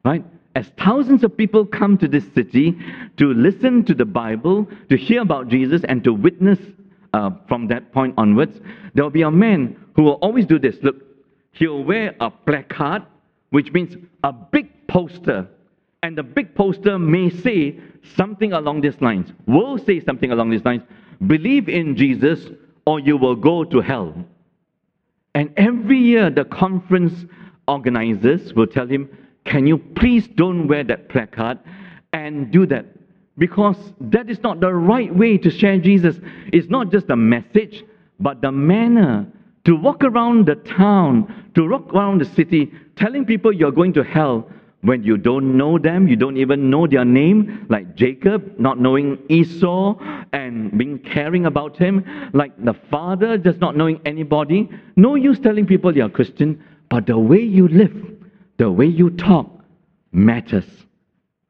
right? 0.05 0.25
As 0.55 0.71
thousands 0.79 1.25
of 1.25 1.37
people 1.37 1.67
come 1.67 1.99
to 1.99 2.09
this 2.09 2.25
city 2.35 2.79
to 3.17 3.35
listen 3.35 3.85
to 3.87 3.95
the 3.95 4.05
Bible, 4.05 4.69
to 4.89 4.97
hear 4.97 5.23
about 5.23 5.49
Jesus, 5.49 5.83
and 5.89 6.03
to 6.05 6.13
witness 6.13 6.59
uh, 7.13 7.31
from 7.49 7.69
that 7.69 7.93
point 7.93 8.15
onwards, 8.17 8.61
there 8.95 9.05
will 9.05 9.11
be 9.11 9.23
a 9.23 9.31
man 9.31 9.77
who 9.97 10.03
will 10.03 10.19
always 10.23 10.47
do 10.47 10.59
this. 10.59 10.77
Look, 10.83 10.97
he'll 11.53 11.83
wear 11.83 12.15
a 12.21 12.31
placard, 12.31 13.03
which 13.51 13.73
means 13.73 13.97
a 14.23 14.33
big 14.33 14.87
poster. 14.87 15.47
And 16.03 16.19
the 16.19 16.23
big 16.23 16.55
poster 16.55 16.99
may 16.99 17.31
say 17.31 17.79
something 18.17 18.53
along 18.53 18.83
these 18.83 19.01
lines, 19.01 19.33
will 19.47 19.79
say 19.79 20.01
something 20.05 20.31
along 20.31 20.51
these 20.51 20.65
lines 20.65 20.83
believe 21.27 21.69
in 21.69 21.97
Jesus 21.97 22.47
or 22.87 23.01
you 23.01 23.17
will 23.17 23.37
go 23.37 23.65
to 23.65 23.81
hell. 23.81 24.15
And 25.35 25.53
every 25.57 25.99
year, 25.99 26.31
the 26.31 26.45
conference 26.45 27.27
organizers 27.67 28.55
will 28.55 28.67
tell 28.67 28.87
him, 28.87 29.09
Can 29.45 29.67
you 29.67 29.79
please 29.79 30.29
don't 30.29 30.69
wear 30.69 30.85
that 30.85 31.09
placard 31.09 31.59
and 32.13 32.51
do 32.51 32.67
that? 32.67 32.87
Because 33.37 33.77
that 34.01 34.31
is 34.31 34.39
not 34.41 34.61
the 34.61 34.73
right 34.73 35.15
way 35.15 35.39
to 35.39 35.51
share 35.51 35.79
Jesus. 35.79 36.17
It's 36.53 36.69
not 36.69 36.93
just 36.93 37.09
the 37.09 37.17
message, 37.17 37.83
but 38.21 38.41
the 38.41 38.53
manner 38.53 39.27
to 39.65 39.75
walk 39.75 40.05
around 40.05 40.47
the 40.47 40.55
town, 40.55 41.51
to 41.55 41.69
walk 41.69 41.93
around 41.93 42.21
the 42.21 42.27
city, 42.27 42.71
telling 42.97 43.25
people 43.25 43.53
you're 43.53 43.73
going 43.73 43.93
to 43.95 44.05
hell 44.05 44.49
when 44.85 45.03
you 45.03 45.17
don't 45.17 45.57
know 45.57 45.79
them, 45.79 46.07
you 46.07 46.17
don't 46.17 46.37
even 46.37 46.71
know 46.71 46.87
their 46.87 47.05
name, 47.05 47.67
like 47.69 47.95
Jacob 47.95 48.59
not 48.59 48.79
knowing 48.79 49.19
Esau 49.29 49.97
and 50.33 50.77
being 50.77 50.99
caring 50.99 51.47
about 51.47 51.77
him, 51.77 52.05
like 52.33 52.53
the 52.65 52.75
father 52.91 53.39
just 53.39 53.59
not 53.59 53.77
knowing 53.77 54.01
anybody. 54.05 54.69
No 54.97 55.15
use 55.15 55.39
telling 55.41 55.67
people 55.67 55.97
you're 55.97 56.09
Christian, 56.09 56.63
but 56.91 57.07
the 57.07 57.19
way 57.19 57.41
you 57.41 57.69
live, 57.69 57.95
the 58.59 58.71
way 58.71 58.87
you 58.87 59.11
talk 59.11 59.51
matters, 60.13 60.67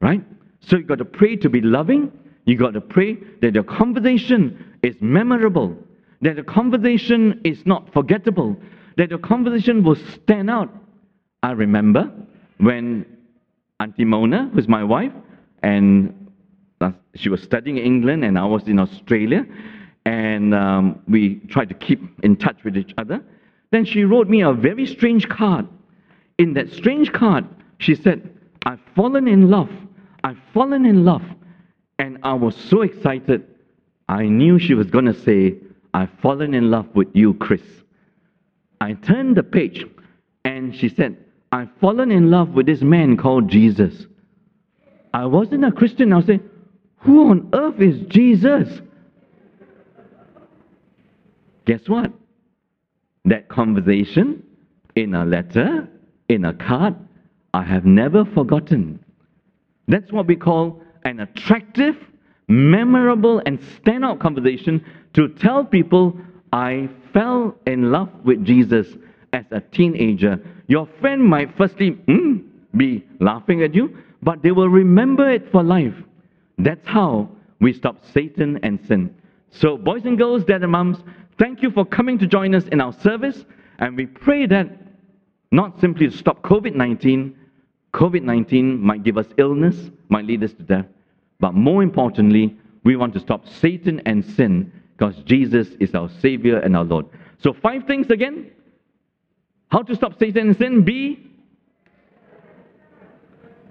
right? 0.01 0.23
So 0.61 0.77
you 0.77 0.83
got 0.83 0.97
to 0.97 1.05
pray 1.05 1.35
to 1.37 1.49
be 1.49 1.61
loving. 1.61 2.11
You 2.45 2.57
got 2.57 2.73
to 2.73 2.81
pray 2.81 3.17
that 3.41 3.53
your 3.53 3.63
conversation 3.63 4.77
is 4.81 4.95
memorable 5.01 5.77
that 6.21 6.35
the 6.35 6.43
conversation 6.43 7.39
is 7.43 7.65
not 7.65 7.91
forgettable, 7.93 8.57
that 8.97 9.09
the 9.09 9.17
conversation 9.17 9.83
will 9.83 9.95
stand 9.95 10.49
out. 10.49 10.73
I 11.43 11.51
remember 11.51 12.11
when 12.57 13.05
Auntie 13.79 14.05
Mona, 14.05 14.49
who's 14.53 14.67
my 14.67 14.83
wife, 14.83 15.11
and 15.61 16.31
uh, 16.81 16.91
she 17.15 17.29
was 17.29 17.41
studying 17.41 17.77
in 17.77 17.85
England 17.85 18.23
and 18.23 18.37
I 18.37 18.45
was 18.45 18.67
in 18.67 18.79
Australia, 18.79 19.45
and 20.05 20.53
um, 20.53 21.01
we 21.07 21.35
tried 21.49 21.69
to 21.69 21.75
keep 21.75 22.01
in 22.23 22.35
touch 22.37 22.63
with 22.63 22.77
each 22.77 22.93
other. 22.97 23.21
Then 23.71 23.85
she 23.85 24.03
wrote 24.03 24.29
me 24.29 24.41
a 24.41 24.53
very 24.53 24.85
strange 24.85 25.27
card. 25.27 25.67
In 26.37 26.53
that 26.53 26.71
strange 26.71 27.11
card, 27.11 27.45
she 27.79 27.95
said, 27.95 28.29
I've 28.65 28.79
fallen 28.95 29.27
in 29.27 29.49
love. 29.49 29.69
I've 30.23 30.39
fallen 30.53 30.85
in 30.85 31.03
love. 31.03 31.23
And 31.99 32.17
I 32.23 32.33
was 32.33 32.55
so 32.55 32.81
excited. 32.81 33.45
I 34.07 34.25
knew 34.25 34.59
she 34.59 34.73
was 34.73 34.89
going 34.89 35.05
to 35.05 35.13
say, 35.13 35.55
I've 35.93 36.11
fallen 36.21 36.53
in 36.53 36.71
love 36.71 36.87
with 36.93 37.07
you, 37.13 37.33
Chris. 37.35 37.61
I 38.81 38.93
turned 38.93 39.35
the 39.37 39.43
page 39.43 39.85
and 40.43 40.75
she 40.75 40.89
said, 40.89 41.17
I've 41.55 41.69
fallen 41.79 42.11
in 42.11 42.29
love 42.29 42.49
with 42.49 42.65
this 42.65 42.81
man 42.81 43.15
called 43.15 43.47
Jesus. 43.47 44.07
I 45.13 45.25
wasn't 45.25 45.63
a 45.63 45.71
Christian. 45.71 46.11
I 46.11 46.17
was 46.17 46.25
saying, 46.25 46.43
Who 46.97 47.29
on 47.29 47.49
earth 47.53 47.79
is 47.79 48.05
Jesus? 48.09 48.81
Guess 51.65 51.87
what? 51.87 52.11
That 53.23 53.47
conversation 53.47 54.43
in 54.97 55.15
a 55.15 55.23
letter, 55.23 55.87
in 56.27 56.43
a 56.43 56.53
card, 56.53 56.93
I 57.53 57.63
have 57.63 57.85
never 57.85 58.25
forgotten. 58.25 58.99
That's 59.87 60.11
what 60.11 60.27
we 60.27 60.35
call 60.35 60.81
an 61.05 61.21
attractive, 61.21 61.95
memorable, 62.49 63.41
and 63.45 63.59
standout 63.59 64.19
conversation 64.19 64.83
to 65.13 65.29
tell 65.29 65.63
people, 65.63 66.19
I 66.51 66.89
fell 67.13 67.55
in 67.65 67.93
love 67.93 68.09
with 68.25 68.43
Jesus 68.43 68.87
as 69.35 69.45
a 69.51 69.59
teenager. 69.59 70.39
Your 70.67 70.87
friend 70.99 71.21
might 71.21 71.55
firstly 71.57 71.91
mm, 71.91 72.43
be 72.75 73.05
laughing 73.19 73.61
at 73.63 73.75
you, 73.75 73.97
but 74.23 74.41
they 74.41 74.51
will 74.51 74.69
remember 74.69 75.29
it 75.29 75.51
for 75.51 75.61
life. 75.61 75.93
That's 76.57 76.87
how 76.87 77.29
we 77.59 77.73
stop 77.73 77.97
Satan 78.13 78.59
and 78.63 78.79
sin. 78.87 79.13
So, 79.51 79.77
boys 79.77 80.05
and 80.05 80.17
girls, 80.17 80.45
dad 80.45 80.63
and 80.63 80.71
moms, 80.71 80.97
thank 81.37 81.61
you 81.61 81.69
for 81.69 81.85
coming 81.85 82.17
to 82.19 82.27
join 82.27 82.55
us 82.55 82.65
in 82.71 82.79
our 82.79 82.93
service. 82.93 83.45
And 83.79 83.97
we 83.97 84.05
pray 84.05 84.47
that 84.47 84.67
not 85.51 85.79
simply 85.79 86.09
to 86.09 86.17
stop 86.17 86.41
COVID 86.41 86.73
19, 86.73 87.35
COVID 87.93 88.23
19 88.23 88.81
might 88.81 89.03
give 89.03 89.17
us 89.17 89.27
illness, 89.37 89.75
might 90.09 90.25
lead 90.25 90.43
us 90.43 90.53
to 90.53 90.63
death. 90.63 90.85
But 91.39 91.53
more 91.53 91.83
importantly, 91.83 92.55
we 92.83 92.95
want 92.95 93.13
to 93.13 93.19
stop 93.19 93.47
Satan 93.47 94.01
and 94.05 94.23
sin 94.23 94.71
because 94.97 95.15
Jesus 95.23 95.67
is 95.81 95.93
our 95.93 96.09
Savior 96.21 96.59
and 96.59 96.75
our 96.75 96.85
Lord. 96.85 97.05
So, 97.39 97.53
five 97.53 97.85
things 97.85 98.09
again. 98.09 98.51
How 99.69 99.81
to 99.81 99.95
stop 99.95 100.17
Satan 100.19 100.49
and 100.49 100.57
sin? 100.57 100.83
Be. 100.83 101.31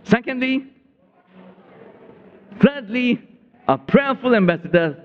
Secondly, 0.04 0.66
thirdly, 2.60 3.22
a 3.68 3.78
prayerful 3.78 4.34
ambassador. 4.34 5.02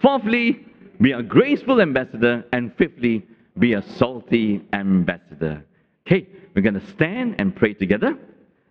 Fourthly, 0.00 0.66
be 1.00 1.12
a 1.12 1.22
graceful 1.22 1.80
ambassador. 1.80 2.44
And 2.52 2.74
fifthly, 2.76 3.24
be 3.58 3.74
a 3.74 3.82
salty 3.82 4.62
ambassador. 4.72 5.64
Okay, 6.06 6.26
we're 6.54 6.62
going 6.62 6.78
to 6.78 6.86
stand 6.92 7.36
and 7.38 7.54
pray 7.54 7.74
together, 7.74 8.18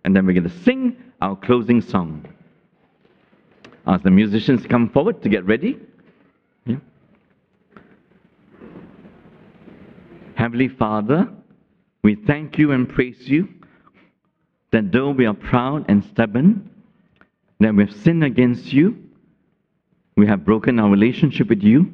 and 0.04 0.14
then 0.14 0.26
we're 0.26 0.34
going 0.34 0.48
to 0.48 0.62
sing 0.64 0.96
our 1.20 1.34
closing 1.34 1.80
song. 1.80 2.26
Ask 3.86 4.04
the 4.04 4.10
musicians 4.10 4.62
to 4.62 4.68
come 4.68 4.90
forward 4.90 5.22
to 5.22 5.28
get 5.28 5.44
ready. 5.44 5.78
Yeah. 6.66 6.76
Heavenly 10.34 10.68
Father, 10.68 11.28
we 12.02 12.16
thank 12.16 12.58
you 12.58 12.72
and 12.72 12.88
praise 12.88 13.28
you 13.28 13.48
that 14.72 14.90
though 14.90 15.10
we 15.10 15.26
are 15.26 15.34
proud 15.34 15.84
and 15.88 16.02
stubborn, 16.04 16.68
that 17.60 17.74
we 17.74 17.84
have 17.84 17.94
sinned 17.94 18.24
against 18.24 18.72
you, 18.72 18.96
we 20.16 20.26
have 20.26 20.44
broken 20.44 20.80
our 20.80 20.90
relationship 20.90 21.48
with 21.48 21.62
you, 21.62 21.92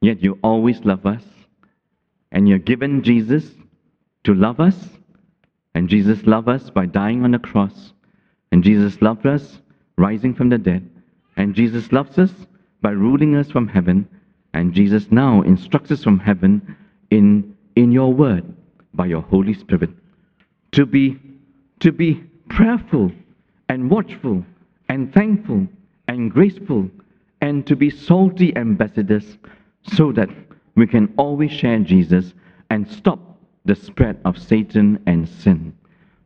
yet 0.00 0.22
you 0.22 0.38
always 0.42 0.80
love 0.84 1.06
us. 1.06 1.22
And 2.30 2.48
you 2.48 2.54
have 2.54 2.64
given 2.64 3.02
Jesus 3.02 3.50
to 4.24 4.34
love 4.34 4.60
us, 4.60 4.76
and 5.74 5.88
Jesus 5.88 6.26
loved 6.26 6.48
us 6.48 6.70
by 6.70 6.86
dying 6.86 7.24
on 7.24 7.30
the 7.30 7.38
cross, 7.38 7.92
and 8.50 8.62
Jesus 8.62 9.00
loved 9.00 9.26
us 9.26 9.60
rising 9.96 10.34
from 10.34 10.48
the 10.48 10.58
dead, 10.58 10.88
and 11.36 11.54
Jesus 11.54 11.92
loves 11.92 12.18
us 12.18 12.32
by 12.80 12.90
ruling 12.90 13.36
us 13.36 13.50
from 13.50 13.68
heaven, 13.68 14.08
and 14.54 14.74
Jesus 14.74 15.10
now 15.10 15.42
instructs 15.42 15.90
us 15.90 16.02
from 16.02 16.18
heaven 16.18 16.76
in, 17.10 17.56
in 17.76 17.92
your 17.92 18.12
word 18.12 18.44
by 18.94 19.06
your 19.06 19.22
Holy 19.22 19.54
Spirit 19.54 19.90
to 20.72 20.86
be, 20.86 21.18
to 21.80 21.92
be 21.92 22.22
prayerful 22.48 23.10
and 23.68 23.90
watchful 23.90 24.44
and 24.88 25.12
thankful 25.12 25.66
and 26.08 26.30
graceful 26.30 26.90
and 27.40 27.66
to 27.66 27.76
be 27.76 27.90
salty 27.90 28.56
ambassadors 28.56 29.38
so 29.82 30.12
that 30.12 30.28
we 30.74 30.86
can 30.86 31.12
always 31.16 31.50
share 31.50 31.78
Jesus 31.80 32.32
and 32.70 32.88
stop 32.88 33.18
the 33.64 33.74
spread 33.74 34.20
of 34.24 34.38
Satan 34.38 35.02
and 35.06 35.28
sin. 35.28 35.74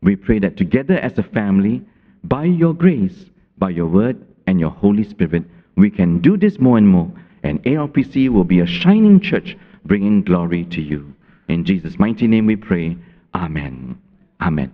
We 0.03 0.17
pray 0.17 0.39
that 0.41 0.57
together 0.57 0.99
as 0.99 1.19
a 1.19 1.23
family, 1.23 1.83
by 2.25 2.45
your 2.45 2.75
grace, 2.75 3.27
by 3.59 3.71
your 3.71 3.87
word, 3.87 4.25
and 4.47 4.61
your 4.61 4.71
Holy 4.71 5.05
Spirit, 5.05 5.45
we 5.77 5.91
can 5.91 6.21
do 6.21 6.37
this 6.37 6.59
more 6.59 6.79
and 6.79 6.89
more, 6.89 7.11
and 7.43 7.63
ARPC 7.65 8.29
will 8.29 8.45
be 8.45 8.61
a 8.61 8.67
shining 8.67 9.21
church 9.21 9.57
bringing 9.85 10.23
glory 10.23 10.65
to 10.67 10.81
you. 10.81 11.16
In 11.49 11.65
Jesus' 11.65 11.99
mighty 11.99 12.27
name 12.27 12.47
we 12.47 12.57
pray. 12.57 12.97
Amen. 13.35 13.99
Amen. 14.41 14.73